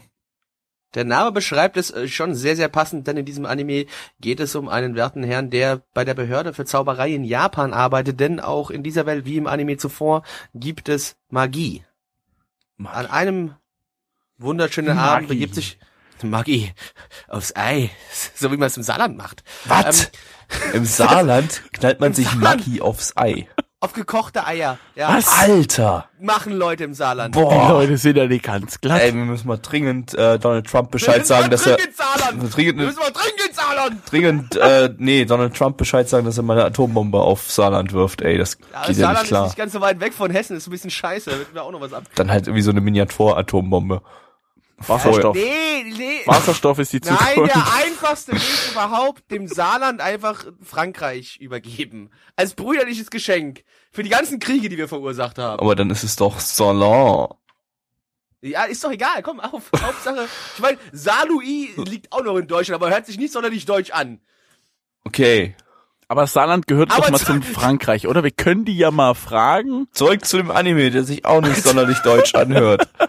[0.96, 3.86] Der Name beschreibt es äh, schon sehr, sehr passend, denn in diesem Anime
[4.20, 8.20] geht es um einen werten Herrn, der bei der Behörde für Zauberei in Japan arbeitet,
[8.20, 10.24] denn auch in dieser Welt wie im Anime zuvor
[10.56, 11.84] gibt es Magie.
[12.84, 13.56] An einem
[14.38, 15.10] wunderschönen Magie.
[15.10, 15.78] Abend begibt sich
[16.24, 16.72] Magie
[17.28, 17.90] aufs Ei,
[18.36, 19.44] so wie man es im Saarland macht.
[19.66, 20.06] Was?
[20.06, 20.10] Ähm,
[20.74, 22.68] Im Saarland knallt man Im sich Saarland?
[22.68, 23.48] Maki aufs Ei.
[23.82, 24.78] auf gekochte Eier.
[24.96, 26.06] Ja, Alter!
[26.20, 27.34] machen Leute im Saarland.
[27.36, 29.00] Die Leute sind ja nicht ganz glatt.
[29.02, 32.56] Ey, wir müssen mal dringend äh, Donald Trump Bescheid sagen, dass er dringend Saarland.
[32.56, 34.02] dringend, Wir müssen mal dringend Saarland.
[34.12, 38.22] dringend, äh, nee, Donald Trump Bescheid sagen, dass er mal eine Atombombe auf Saarland wirft.
[38.22, 39.46] Ey, das Ja, geht ja Saarland nicht ist klar.
[39.46, 41.72] nicht ganz so weit weg von Hessen, ist ein bisschen scheiße, da wird mir auch
[41.72, 42.04] noch was ab.
[42.16, 44.02] Dann halt irgendwie so eine Miniatur-Atombombe.
[44.88, 45.36] Wasserstoff.
[45.36, 46.22] Nee, nee.
[46.26, 47.56] Wasserstoff ist die Nein, Zukunft.
[47.56, 52.10] der einfachste Weg überhaupt, dem Saarland einfach Frankreich übergeben.
[52.36, 53.64] Als brüderliches Geschenk.
[53.92, 55.60] Für die ganzen Kriege, die wir verursacht haben.
[55.60, 57.28] Aber dann ist es doch Salon.
[58.42, 60.28] Ja, ist doch egal, komm, auf, Hauptsache.
[60.56, 64.22] Ich meine, Saarlouis liegt auch noch in Deutschland, aber hört sich nicht sonderlich deutsch an.
[65.04, 65.56] Okay.
[66.08, 68.24] Aber Saarland gehört Aber doch mal zu- zum Frankreich, oder?
[68.24, 69.88] Wir können die ja mal fragen.
[69.92, 72.88] Zurück zu dem Anime, der sich auch nicht sonderlich deutsch anhört.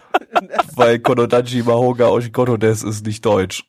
[0.74, 3.64] Weil Konodachi Mahoga Oshikoto des ist nicht deutsch.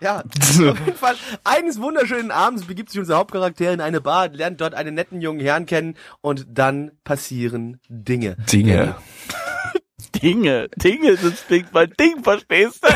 [0.00, 1.16] Ja, auf jeden Fall.
[1.44, 5.40] Eines wunderschönen Abends begibt sich unser Hauptcharakter in eine Bar, lernt dort einen netten jungen
[5.40, 8.36] Herrn kennen und dann passieren Dinge.
[8.52, 8.96] Dinge.
[10.22, 12.88] Dinge, Dinge, das klingt mal Ding, verstehst du?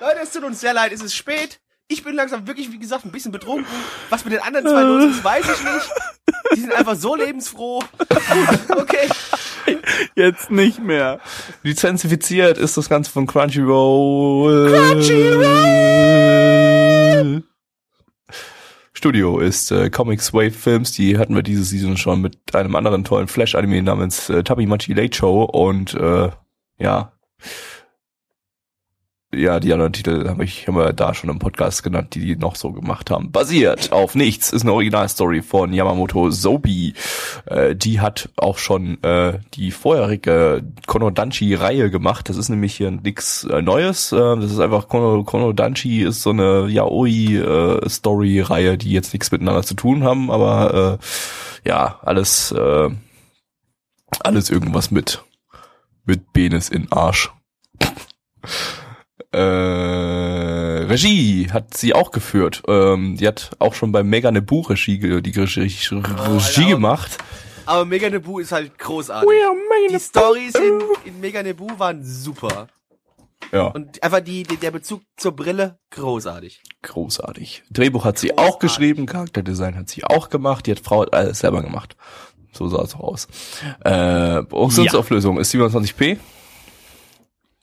[0.00, 1.60] Leute, es tut uns sehr leid, es ist spät.
[1.90, 3.64] Ich bin langsam wirklich, wie gesagt, ein bisschen betrunken.
[4.10, 5.90] Was mit den anderen zwei los ist, weiß ich nicht.
[6.54, 7.82] Die sind einfach so lebensfroh.
[8.68, 9.08] Okay.
[10.14, 11.20] Jetzt nicht mehr.
[11.62, 14.70] Lizenzifiziert ist das Ganze von Crunchyroll.
[14.70, 17.42] Crunchyroll!
[18.92, 23.04] Studio ist äh, Comics Wave Films, die hatten wir diese Season schon mit einem anderen
[23.04, 26.28] tollen Flash-Anime namens äh, Tabimachi Late Show und äh,
[26.78, 27.12] ja,
[29.34, 32.56] ja, die anderen Titel habe ich wir da schon im Podcast genannt, die die noch
[32.56, 33.30] so gemacht haben.
[33.30, 36.94] Basiert auf nichts ist eine Originalstory von Yamamoto Sobi.
[37.44, 42.30] Äh, die hat auch schon äh, die vorherige Konodanchi-Reihe gemacht.
[42.30, 44.12] Das ist nämlich hier nix äh, Neues.
[44.12, 49.74] Äh, das ist einfach Kono, Konodanchi ist so eine Yaoi-Story-Reihe, die jetzt nichts miteinander zu
[49.74, 50.98] tun haben, aber
[51.64, 52.88] äh, ja, alles äh,
[54.20, 55.22] alles irgendwas mit
[56.06, 57.30] mit Penis in Arsch.
[59.30, 59.38] Äh,
[60.86, 62.62] Regie hat sie auch geführt.
[62.68, 66.64] Ähm, die hat auch schon bei Mega Nebu Regie, die Regie, Regie Alter.
[66.68, 67.18] gemacht.
[67.66, 69.28] Aber Mega Nebu ist halt großartig.
[69.90, 72.68] Die Stories in, in Mega Nebu waren super.
[73.52, 76.60] Ja, Und einfach die, die, der Bezug zur Brille, großartig.
[76.82, 77.62] großartig.
[77.70, 78.60] Drehbuch hat sie auch Großartig.
[78.60, 81.96] geschrieben, Charakterdesign hat sie auch gemacht, die hat Frau hat alles selber gemacht.
[82.52, 83.28] So sah es auch aus.
[83.84, 86.18] Äh, Produktionsauflösung ist 27p.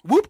[0.03, 0.29] Whoop.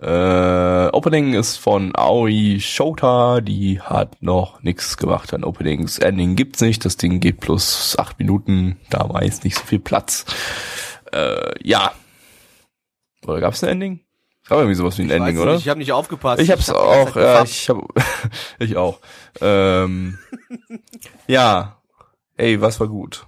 [0.00, 5.98] Äh, Opening ist von Aoi Shota, die hat noch nichts gemacht an Openings.
[5.98, 9.78] Ending gibt's nicht, das Ding geht plus acht Minuten, da war jetzt nicht so viel
[9.78, 10.26] Platz.
[11.12, 11.92] Äh, ja.
[13.26, 14.00] Oder gab's ein Ending?
[14.42, 15.52] Es gab irgendwie sowas wie ein Ending, Weiß oder?
[15.54, 16.42] nicht, Ich habe nicht aufgepasst.
[16.42, 17.78] Ich hab's hab die ganze auch, ja, ich hab,
[18.58, 19.00] ich auch.
[19.40, 20.18] Ähm,
[21.26, 21.78] ja,
[22.36, 23.26] ey, was war gut?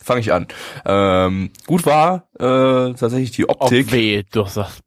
[0.00, 0.48] Fange ich an.
[0.86, 3.92] Ähm, gut war äh, tatsächlich die Optik.
[3.92, 4.82] weh, du sagst.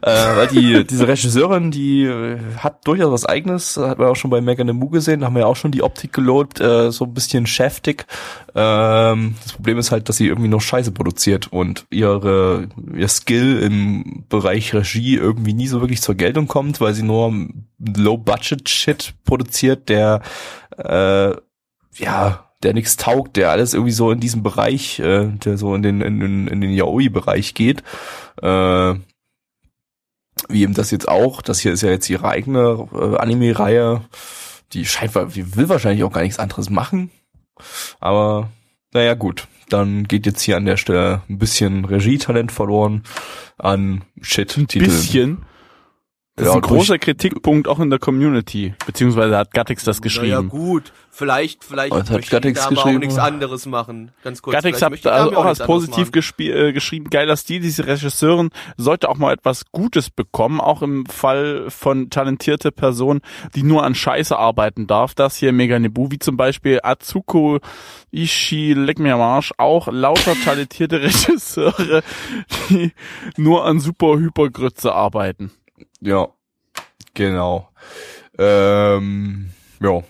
[0.00, 4.30] Äh, weil die, diese Regisseurin, die äh, hat durchaus was eigenes, hat man auch schon
[4.30, 6.90] bei Megan the Moo gesehen, da haben wir ja auch schon die Optik gelobt, äh,
[6.90, 8.06] so ein bisschen schäftig.
[8.54, 13.58] Ähm, das Problem ist halt, dass sie irgendwie noch Scheiße produziert und ihre, ihr Skill
[13.62, 17.32] im Bereich Regie irgendwie nie so wirklich zur Geltung kommt, weil sie nur
[17.78, 20.22] Low-Budget-Shit produziert, der
[20.76, 21.30] äh,
[21.96, 25.82] ja, der nichts taugt, der alles irgendwie so in diesem Bereich, äh, der so in
[25.82, 27.82] den in, den- in den Yaoi-Bereich geht.
[28.40, 28.94] Äh,
[30.48, 31.42] wie eben das jetzt auch.
[31.42, 34.02] Das hier ist ja jetzt ihre eigene äh, Anime-Reihe.
[34.72, 37.10] Die scheint, die will wahrscheinlich auch gar nichts anderes machen.
[38.00, 38.50] Aber
[38.92, 39.46] naja, gut.
[39.68, 43.04] Dann geht jetzt hier an der Stelle ein bisschen Regietalent verloren
[43.56, 44.84] an Ein Shit-Titeln.
[44.84, 45.38] bisschen.
[46.34, 48.74] Das Ja, ist ein durch- großer Kritikpunkt auch in der Community.
[48.86, 50.48] Beziehungsweise hat Gattix das geschrieben.
[50.48, 50.90] gut.
[51.14, 53.00] Vielleicht, vielleicht Was hat möchte Gattix da aber auch geschrieben?
[53.00, 54.12] nichts anderes machen.
[54.24, 54.54] Ganz kurz.
[54.54, 56.08] Gattix hat also auch als positiv
[56.38, 61.66] äh, geschrieben, geiler Stil, diese Regisseurin sollte auch mal etwas Gutes bekommen, auch im Fall
[61.68, 63.20] von talentierte Personen,
[63.54, 65.14] die nur an Scheiße arbeiten darf.
[65.14, 67.58] Das hier Mega Nebu, wie zum Beispiel Atsuko
[68.10, 72.02] Ishii, leck mir am Arsch, auch lauter talentierte Regisseure,
[72.70, 72.92] die
[73.36, 75.50] nur an super Hypergrütze arbeiten.
[76.00, 76.28] Ja,
[77.14, 77.70] genau.
[78.38, 80.02] Ähm, ja.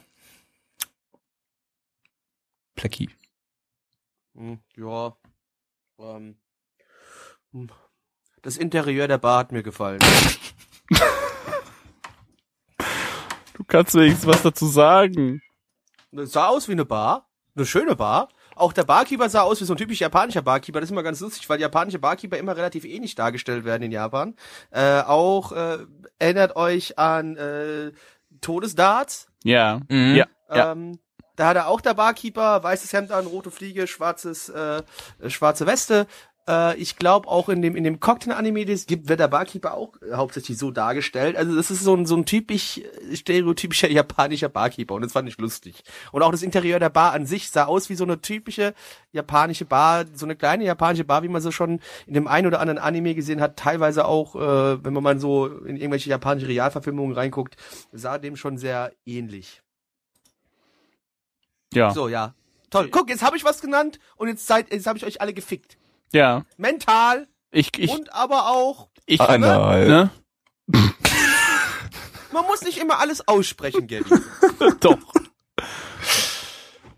[2.75, 3.11] Plecki.
[4.35, 5.17] Hm, Ja.
[5.99, 6.37] Ähm,
[7.53, 7.69] hm.
[8.43, 10.01] das Interieur der Bar hat mir gefallen.
[13.55, 15.43] Du kannst wenigstens was dazu sagen.
[16.11, 17.29] Das sah aus wie eine Bar.
[17.55, 18.29] Eine schöne Bar.
[18.63, 20.79] Auch der Barkeeper sah aus wie so ein typisch japanischer Barkeeper.
[20.79, 24.37] Das ist immer ganz lustig, weil japanische Barkeeper immer relativ ähnlich dargestellt werden in Japan.
[24.71, 25.79] Äh, auch äh,
[26.21, 27.91] erinnert euch an äh,
[28.41, 29.27] Todesdarts.
[29.43, 29.81] Ja.
[29.89, 30.15] Mhm.
[30.15, 30.27] Ja.
[30.55, 30.71] Ja.
[30.71, 31.01] Ähm,
[31.35, 34.83] da hat er auch der Barkeeper, weißes Hemd an, rote Fliege, schwarzes, äh,
[35.21, 36.07] äh, schwarze Weste.
[36.49, 39.95] Äh, ich glaube auch in dem in dem Cocktail-Anime, das gibt, wird der Barkeeper auch
[40.03, 41.37] äh, hauptsächlich so dargestellt.
[41.37, 45.29] Also das ist so ein so ein typisch äh, stereotypischer japanischer Barkeeper und das fand
[45.29, 45.85] ich lustig.
[46.11, 48.75] Und auch das Interieur der Bar an sich sah aus wie so eine typische
[49.13, 52.61] japanische Bar, so eine kleine japanische Bar, wie man so schon in dem einen oder
[52.61, 53.57] anderen Anime gesehen hat.
[53.57, 57.57] Teilweise auch, äh, wenn man mal so in irgendwelche japanische Realverfilmungen reinguckt,
[57.93, 59.63] sah dem schon sehr ähnlich.
[61.73, 61.93] Ja.
[61.93, 62.35] So, ja.
[62.71, 62.89] Toll.
[62.91, 65.77] Guck, jetzt habe ich was genannt und jetzt seid, jetzt habe ich euch alle gefickt.
[66.13, 66.45] Ja.
[66.57, 68.89] Mental Ich, ich, und aber auch.
[69.07, 69.89] ich, Anal.
[69.89, 70.11] ne?
[72.33, 74.11] Man muss nicht immer alles aussprechen, Gabby.
[74.81, 74.99] Doch.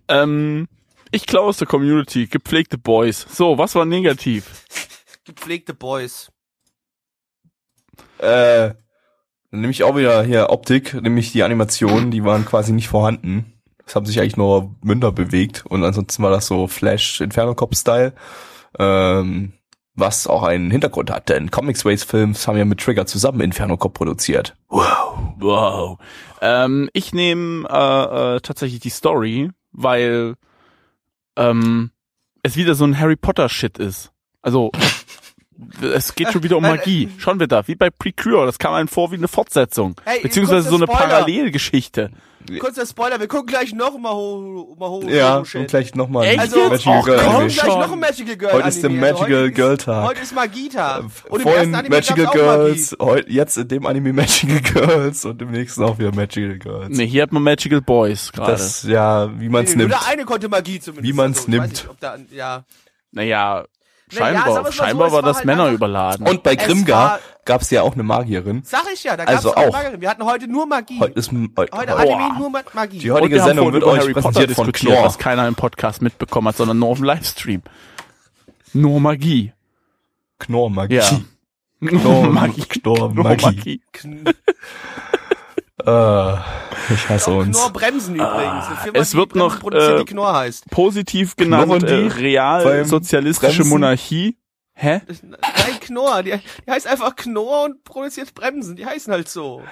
[0.08, 0.68] ähm,
[1.10, 2.26] ich klaue aus der Community.
[2.26, 3.26] Gepflegte Boys.
[3.30, 4.64] So, was war negativ?
[5.24, 6.30] Gepflegte Boys.
[8.18, 8.74] Äh,
[9.50, 13.52] dann nehme ich auch wieder hier Optik, nämlich die Animationen, die waren quasi nicht vorhanden.
[13.86, 17.74] Es haben sich eigentlich nur Münder bewegt und ansonsten war das so Flash Inferno Cop
[17.76, 18.12] Style.
[18.78, 19.52] Ähm,
[19.96, 23.76] was auch einen Hintergrund hat, denn Comics Ways Films haben ja mit Trigger zusammen Inferno
[23.76, 24.56] Cop produziert.
[24.68, 25.18] Wow.
[25.38, 25.98] Wow.
[26.40, 30.34] Ähm, ich nehme äh, äh, tatsächlich die Story, weil
[31.36, 31.90] ähm,
[32.42, 34.10] es wieder so ein Harry Potter Shit ist.
[34.42, 34.72] Also
[35.80, 37.08] es geht schon wieder um Magie.
[37.18, 38.46] Schon wieder, wie bei Precure.
[38.46, 39.94] Das kam einem vor wie eine Fortsetzung.
[40.04, 40.86] Hey, Beziehungsweise so eine.
[40.86, 42.10] Parallelgeschichte.
[42.59, 46.40] Kurzer Spoiler, wir gucken gleich noch mal ho, mal ho, Ja, und gleich nochmal Echt
[46.40, 47.80] Also, Magical Och, Girl Wir komm gleich schon.
[47.80, 48.90] noch ein Magical Girl Heute ist der.
[48.90, 50.09] Also Magical heute Girl Tag.
[50.09, 50.99] Heute ist Magita.
[50.99, 55.82] Und im Vorhin Magical Girls, heute, jetzt in dem Anime Magical Girls und im nächsten
[55.84, 56.97] auch wieder Magical Girls.
[56.97, 58.53] Nee, hier hat man Magical Boys gerade.
[58.53, 59.78] das, ja, wie man's Magie.
[59.78, 60.03] Nur nimmt.
[60.03, 61.09] der eine konnte Magie zumindest.
[61.09, 61.72] Wie man's also, ich weiß nimmt.
[61.72, 62.64] nicht, ob da, ja.
[63.12, 63.64] Naja,
[64.18, 66.26] scheinbar, so, scheinbar es war war das halt Männer überladen.
[66.26, 68.62] Und bei Es Grimgar war- gab's ja auch eine Magierin.
[68.64, 69.68] Sag ich ja, da gab's Also auch.
[69.68, 69.72] auch.
[69.72, 70.00] Magie.
[70.00, 70.98] Wir hatten heute nur Magie.
[71.00, 72.98] Heute ist heute, heute heute, Anime nur Ma- Magie.
[72.98, 75.04] die heutige Sendung wird über euch Harry Potter präsentiert von diskutiert, Knorr.
[75.06, 77.62] was keiner im Podcast mitbekommen hat, sondern nur auf dem Livestream.
[78.72, 79.52] Nur Magie.
[80.38, 80.96] Knorr Magie.
[80.96, 81.20] Ja.
[81.84, 82.62] Knorr, Maggi.
[82.62, 83.80] Knorr, Knorr Maggi.
[85.87, 86.35] Äh,
[86.95, 87.72] ich hasse Knorr uns.
[87.72, 88.66] Bremsen übrigens.
[88.66, 90.70] Eine Firma, es wird die noch, äh, die Knorr heißt.
[90.70, 93.64] Positiv genannt Knurren äh, die realsozialistische?
[93.64, 94.37] Monarchie.
[94.74, 95.03] Hä?
[95.85, 96.22] Knorr.
[96.22, 96.32] Die,
[96.66, 98.76] die heißt einfach Knorr und produziert Bremsen.
[98.76, 99.62] Die heißen halt so.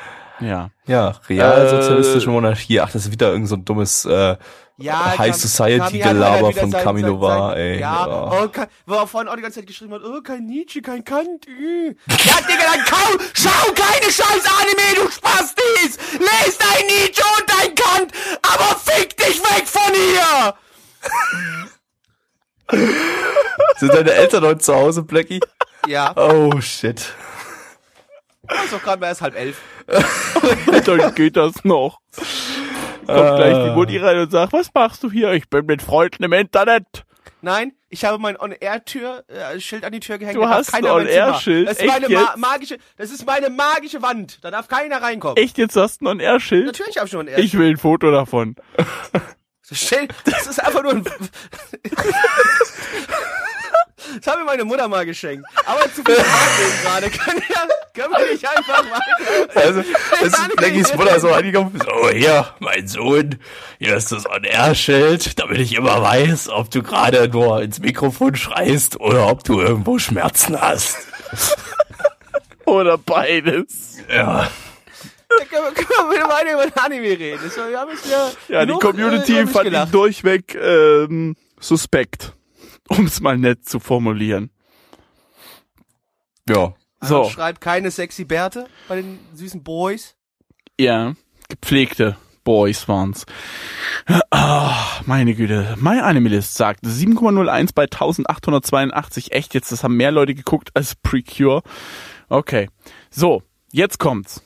[0.41, 0.71] Ja.
[0.87, 2.81] Ja, realsozialistische Äh, Monarchie.
[2.81, 4.37] Ach, das ist wieder irgend so ein dummes äh,
[4.79, 7.79] Ja, High Society Gelaber von sein- Noir, sein- ey.
[7.81, 8.43] Ja, Ja.
[8.43, 8.49] oh,
[8.87, 11.89] wo er vorhin auch die ganze Zeit geschrieben hat, oh, kein Nietzsche, kein Kant, äh.
[11.89, 15.99] Ja, Digga, dann kau, schau keine scheiß Anime, du Spastis!
[16.19, 20.55] Lest dein Nietzsche und dein Kant, aber fick dich weg von hier!
[23.77, 25.41] Sind deine Eltern heute zu Hause, Blackie?
[25.87, 26.99] Ja, Oh, shit.
[26.99, 29.61] ist doch gerade mal erst halb elf.
[30.87, 32.01] Dann geht das noch.
[33.07, 35.33] Kommt gleich die Mutti rein und sagt, was machst du hier?
[35.33, 37.05] Ich bin mit Freunden im Internet.
[37.45, 40.37] Nein, ich habe mein On-Air-Tür, äh, an die Tür gehängt.
[40.37, 40.85] Du hast ein.
[40.85, 41.67] On-Air-Schild?
[41.67, 44.39] Das ist Echt meine ma magische, das ist meine magische Wand.
[44.45, 45.37] Da darf keiner reinkommen.
[45.37, 46.67] Echt, jetzt hast du ein R-Schild?
[46.67, 47.39] Natürlich habe ich schon ein Air.
[47.39, 48.55] Ich will ein Foto davon.
[49.69, 51.05] Das Schild, das ist einfach nur ein.
[54.23, 55.45] Das hat mir meine Mutter mal geschenkt.
[55.67, 57.11] Aber zu viel Atmen gerade.
[57.11, 59.61] Können wir, können wir nicht einfach weiter?
[59.61, 61.79] Also, das ist Blackies Mutter so angekommen.
[61.85, 63.39] So, hier, mein Sohn,
[63.79, 68.99] hier ist das On-Air-Schild, damit ich immer weiß, ob du gerade nur ins Mikrofon schreist
[69.01, 70.97] oder ob du irgendwo Schmerzen hast.
[72.65, 73.99] Oder beides.
[74.09, 74.49] Ja.
[75.29, 77.41] Da können wir, können wir weiter über den Anime reden.
[77.43, 82.33] Das, wir haben jetzt ja, Ja, die Community äh, fand ihn durchweg ähm, suspekt.
[82.89, 84.51] Um es mal nett zu formulieren.
[86.49, 86.75] Ja.
[87.01, 90.15] So, Schreibt keine sexy Bärte bei den süßen Boys.
[90.79, 91.15] ja,
[91.49, 93.25] gepflegte Boys waren's.
[94.31, 95.77] Ah, meine Güte.
[95.81, 99.33] My Anime List sagt 7,01 bei 1882.
[99.33, 101.63] Echt jetzt, das haben mehr Leute geguckt als Precure.
[102.29, 102.69] Okay.
[103.11, 104.43] So, jetzt kommt's.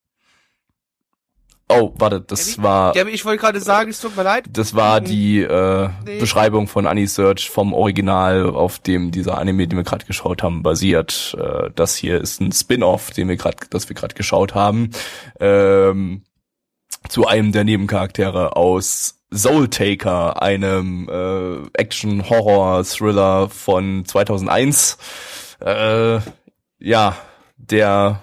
[1.69, 2.63] Oh, warte, das Gabby?
[2.63, 4.45] war Gabi, ich wollte gerade sagen, es tut mir leid.
[4.51, 6.19] das war die äh, Nee.
[6.19, 11.37] Beschreibung von Anisearch vom Original, auf dem dieser Anime, den wir gerade geschaut haben, basiert.
[11.39, 14.89] Äh, das hier ist ein Spin-off, den wir gerade, das wir gerade geschaut haben,
[15.39, 16.23] ähm,
[17.07, 24.97] zu einem der Nebencharaktere aus Soul Taker, einem äh, Action-Horror-Thriller von 2001.
[25.59, 26.19] Äh,
[26.79, 27.15] ja,
[27.57, 28.21] der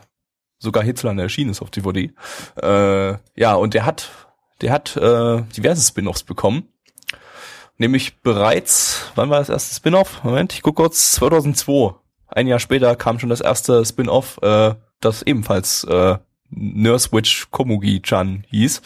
[0.59, 2.13] sogar hierzulande erschienen ist auf DVD.
[2.61, 4.11] Äh, ja, und der hat,
[4.61, 6.69] der hat äh, diverse Spin-offs bekommen.
[7.79, 10.25] Nämlich bereits, wann war das erste Spin-off?
[10.25, 11.95] Moment, ich guck kurz, 2002.
[12.29, 16.17] Ein Jahr später kam schon das erste Spin-off, äh, das ebenfalls äh,
[16.51, 18.83] Nurse Witch Komugi-chan hieß.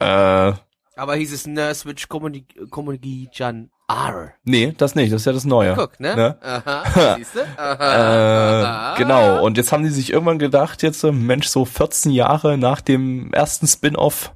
[0.00, 0.52] Äh,
[0.98, 4.32] Aber hieß es Nurse Witch Komugi Jan R.
[4.44, 5.74] nee, das nicht, das ist ja das Neue.
[5.74, 6.16] Guck, ne?
[6.16, 6.38] Ne?
[6.42, 7.38] Aha, siehst du?
[7.38, 8.96] Äh, Aha.
[8.96, 12.80] genau, und jetzt haben die sich irgendwann gedacht, jetzt, äh, Mensch, so 14 Jahre nach
[12.80, 14.34] dem ersten Spin-off,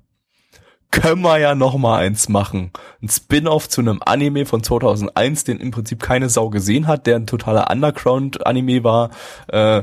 [0.93, 2.71] können wir ja noch mal eins machen.
[3.03, 7.17] Ein Spin-off zu einem Anime von 2001, den im Prinzip keine Sau gesehen hat, der
[7.17, 9.11] ein totaler Underground-Anime war,
[9.49, 9.83] äh,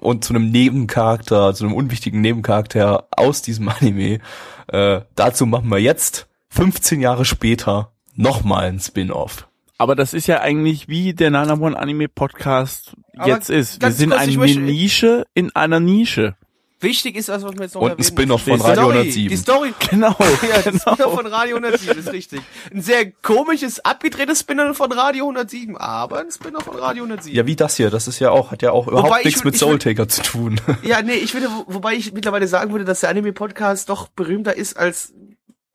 [0.00, 4.20] und zu einem Nebencharakter, zu einem unwichtigen Nebencharakter aus diesem Anime.
[4.68, 9.48] Äh, dazu machen wir jetzt, 15 Jahre später, noch mal ein Spin-off.
[9.78, 13.80] Aber das ist ja eigentlich wie der Nana One Anime Podcast Aber jetzt ist.
[13.80, 16.36] Wir sind eine Nische in einer Nische.
[16.82, 19.28] Wichtig ist das, was wir jetzt noch Und ein Spin-off von Radio Story, 107.
[19.28, 19.74] Die Story.
[19.90, 20.78] Genau, Ja, genau.
[20.94, 22.40] Spin-off von Radio 107 ist richtig.
[22.72, 27.36] Ein sehr komisches, abgedrehtes Spin-off von Radio 107, aber ein Spin-off von Radio 107.
[27.36, 27.90] Ja, wie das hier.
[27.90, 30.22] Das ist ja auch, hat ja auch überhaupt ich nichts würd- mit Soul Taker zu
[30.22, 30.60] tun.
[30.82, 34.56] Ja, nee, ich würde, wo- wobei ich mittlerweile sagen würde, dass der Anime-Podcast doch berühmter
[34.56, 35.12] ist als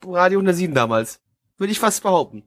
[0.04, 1.20] Radio 107 damals.
[1.58, 2.42] Würde ich fast behaupten.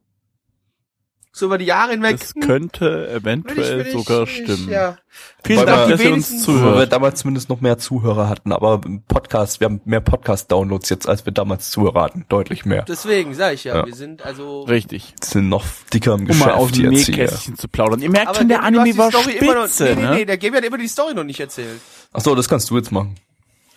[1.31, 2.19] So über die Jahre hinweg.
[2.19, 4.69] Das könnte ich- eventuell würde ich- sogar würde ich, stimmen.
[4.69, 4.97] Ja.
[5.43, 6.91] Vielen Dank, dass die ihr uns wenigsten- Weil wir zuhört.
[6.91, 11.25] damals zumindest noch mehr Zuhörer hatten, aber im Podcast, wir haben mehr Podcast-Downloads jetzt, als
[11.25, 12.25] wir damals Zuhörer hatten.
[12.29, 12.83] Deutlich mehr.
[12.83, 13.85] Deswegen sag ich ja, Ja.
[13.85, 14.61] wir sind also.
[14.63, 15.13] Richtig.
[15.23, 17.15] Sind noch dicker im Um mal aus Geschäft dem jetzt hier.
[17.17, 18.01] Nähkästchen zu plaudern.
[18.01, 20.15] Ihr merkt Aber schon, der Anime die war Story immer noch, spitze, nee, nee, ne?
[20.15, 21.79] nee, der Gabe hat immer die Story noch nicht erzählt.
[22.11, 23.15] Ach so, das kannst du jetzt machen.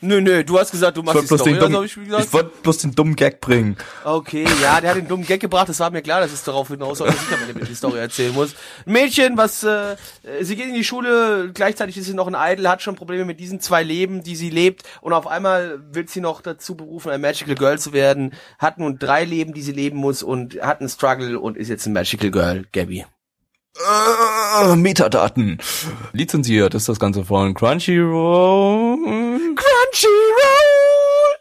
[0.05, 2.25] Nö, nö, du hast gesagt, du machst die Story, den also dummen- hab ich gesagt.
[2.25, 3.77] ich wollte bloß den dummen Gag bringen.
[4.05, 6.67] Okay, ja, der hat den dummen Gag gebracht, das war mir klar, dass es darauf
[6.69, 8.55] hinaus soll, dass ich am Ende die Story erzählen muss.
[8.85, 9.95] Ein Mädchen, was, äh,
[10.41, 13.39] sie geht in die Schule, gleichzeitig ist sie noch ein Idol, hat schon Probleme mit
[13.39, 17.21] diesen zwei Leben, die sie lebt, und auf einmal wird sie noch dazu berufen, ein
[17.21, 20.89] Magical Girl zu werden, hat nun drei Leben, die sie leben muss, und hat einen
[20.89, 23.07] Struggle und ist jetzt ein Magical Girl, Gabby.
[23.75, 25.59] Äh, Metadaten.
[26.13, 28.99] Lizenziert ist das Ganze von Crunchyroll.
[29.93, 31.37] Crunchyroll!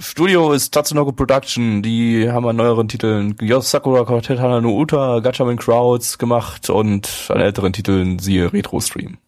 [0.00, 1.82] Studio ist Tatsunoko Production.
[1.82, 7.28] Die haben an neueren Titeln Yos Sakura Quartet Hana no Uta, Gatchaman Crowds gemacht und
[7.28, 9.18] an älteren Titeln siehe Retro Stream.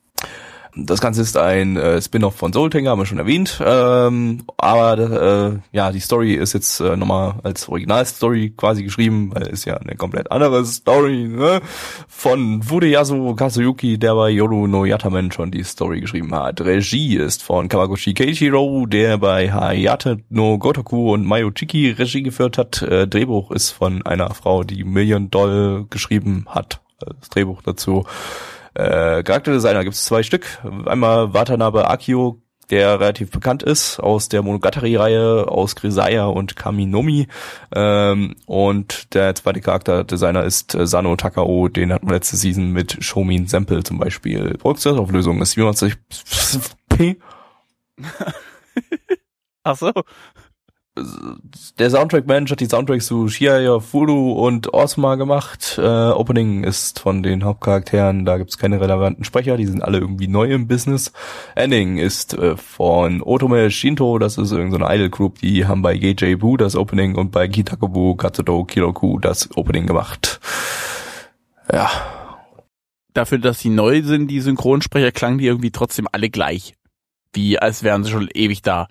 [0.74, 3.60] Das Ganze ist ein äh, Spin-off von Soul Tanger, haben wir schon erwähnt.
[3.62, 9.48] Ähm, aber äh, ja, die Story ist jetzt äh, nochmal als Originalstory quasi geschrieben, weil
[9.48, 11.60] ist ja eine komplett andere Story ne?
[12.08, 16.62] von Fudeyasu Kazuyuki, der bei Yoru no Yatamen schon die Story geschrieben hat.
[16.62, 22.80] Regie ist von Kawaguchi Keiichiro, der bei Hayate no Gotoku und Mayochiki Regie geführt hat.
[22.80, 26.80] Äh, Drehbuch ist von einer Frau, die Million Doll geschrieben hat.
[27.02, 28.06] Äh, Das Drehbuch dazu.
[28.74, 30.46] Äh, Charakterdesigner gibt es zwei Stück.
[30.86, 37.28] Einmal Watanabe Akio, der relativ bekannt ist aus der Monogatari-Reihe, aus Grisaya und Kaminomi.
[37.74, 43.04] Ähm, und der zweite Charakterdesigner ist äh, Sano Takao, den hatten wir letzte Season mit
[43.04, 44.56] Shomin Sample zum Beispiel.
[44.56, 47.16] Produktionsauflösung ist 27p.
[49.64, 49.92] Ach so.
[50.94, 55.78] Der Soundtrack-Mensch hat die Soundtracks zu Shiaya Furu und Osma gemacht.
[55.78, 60.28] Äh, Opening ist von den Hauptcharakteren, da gibt's keine relevanten Sprecher, die sind alle irgendwie
[60.28, 61.12] neu im Business.
[61.54, 66.36] Ending ist äh, von Otome Shinto, das ist irgendeine so Idol-Group, die haben bei Geijay
[66.36, 70.40] Bu das Opening und bei Kitakobu Katsudo Kiroku das Opening gemacht.
[71.72, 71.90] Ja,
[73.14, 76.74] Dafür, dass sie neu sind, die Synchronsprecher, klangen die irgendwie trotzdem alle gleich.
[77.34, 78.88] Wie als wären sie schon ewig da.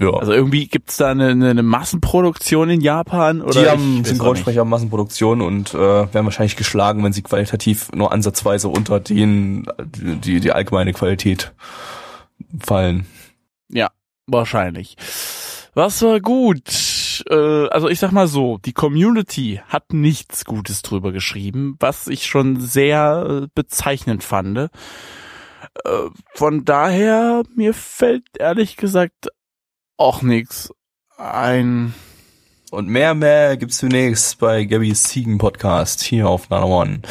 [0.00, 0.10] Ja.
[0.10, 5.74] Also irgendwie gibt's da eine, eine, Massenproduktion in Japan oder die haben Synchronsprecher Massenproduktion und
[5.74, 11.52] äh, werden wahrscheinlich geschlagen, wenn sie qualitativ nur ansatzweise unter den die, die allgemeine Qualität
[12.58, 13.06] fallen.
[13.68, 13.90] Ja,
[14.26, 14.96] wahrscheinlich.
[15.74, 17.24] Was war gut?
[17.30, 22.26] Äh, also ich sag mal so, die Community hat nichts Gutes drüber geschrieben, was ich
[22.26, 24.58] schon sehr äh, bezeichnend fand.
[24.58, 24.68] Äh,
[26.34, 29.28] von daher, mir fällt ehrlich gesagt
[30.02, 30.74] auch nichts
[31.16, 31.94] ein.
[32.72, 37.02] Und mehr, mehr gibt's zunächst bei Gabby's Ziegen Podcast hier auf Nana One.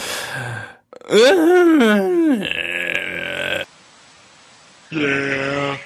[4.92, 5.80] What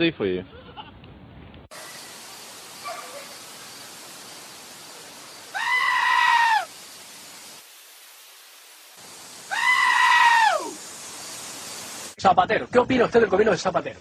[0.00, 0.42] do for you?
[12.20, 14.00] Zapatero, ¿qué opina usted del gobierno de Zapatero?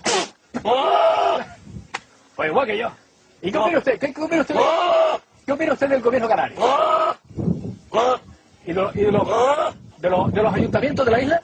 [2.36, 2.91] Pues igual que yo.
[3.41, 4.00] ¿Y qué opina usted?
[4.00, 4.56] ¿Qué, qué opina usted?
[5.45, 6.58] ¿Qué opina usted del gobierno canario?
[8.66, 9.28] ¿Y, de, lo- y de, los,
[9.97, 11.43] de, los, de los ayuntamientos de la isla?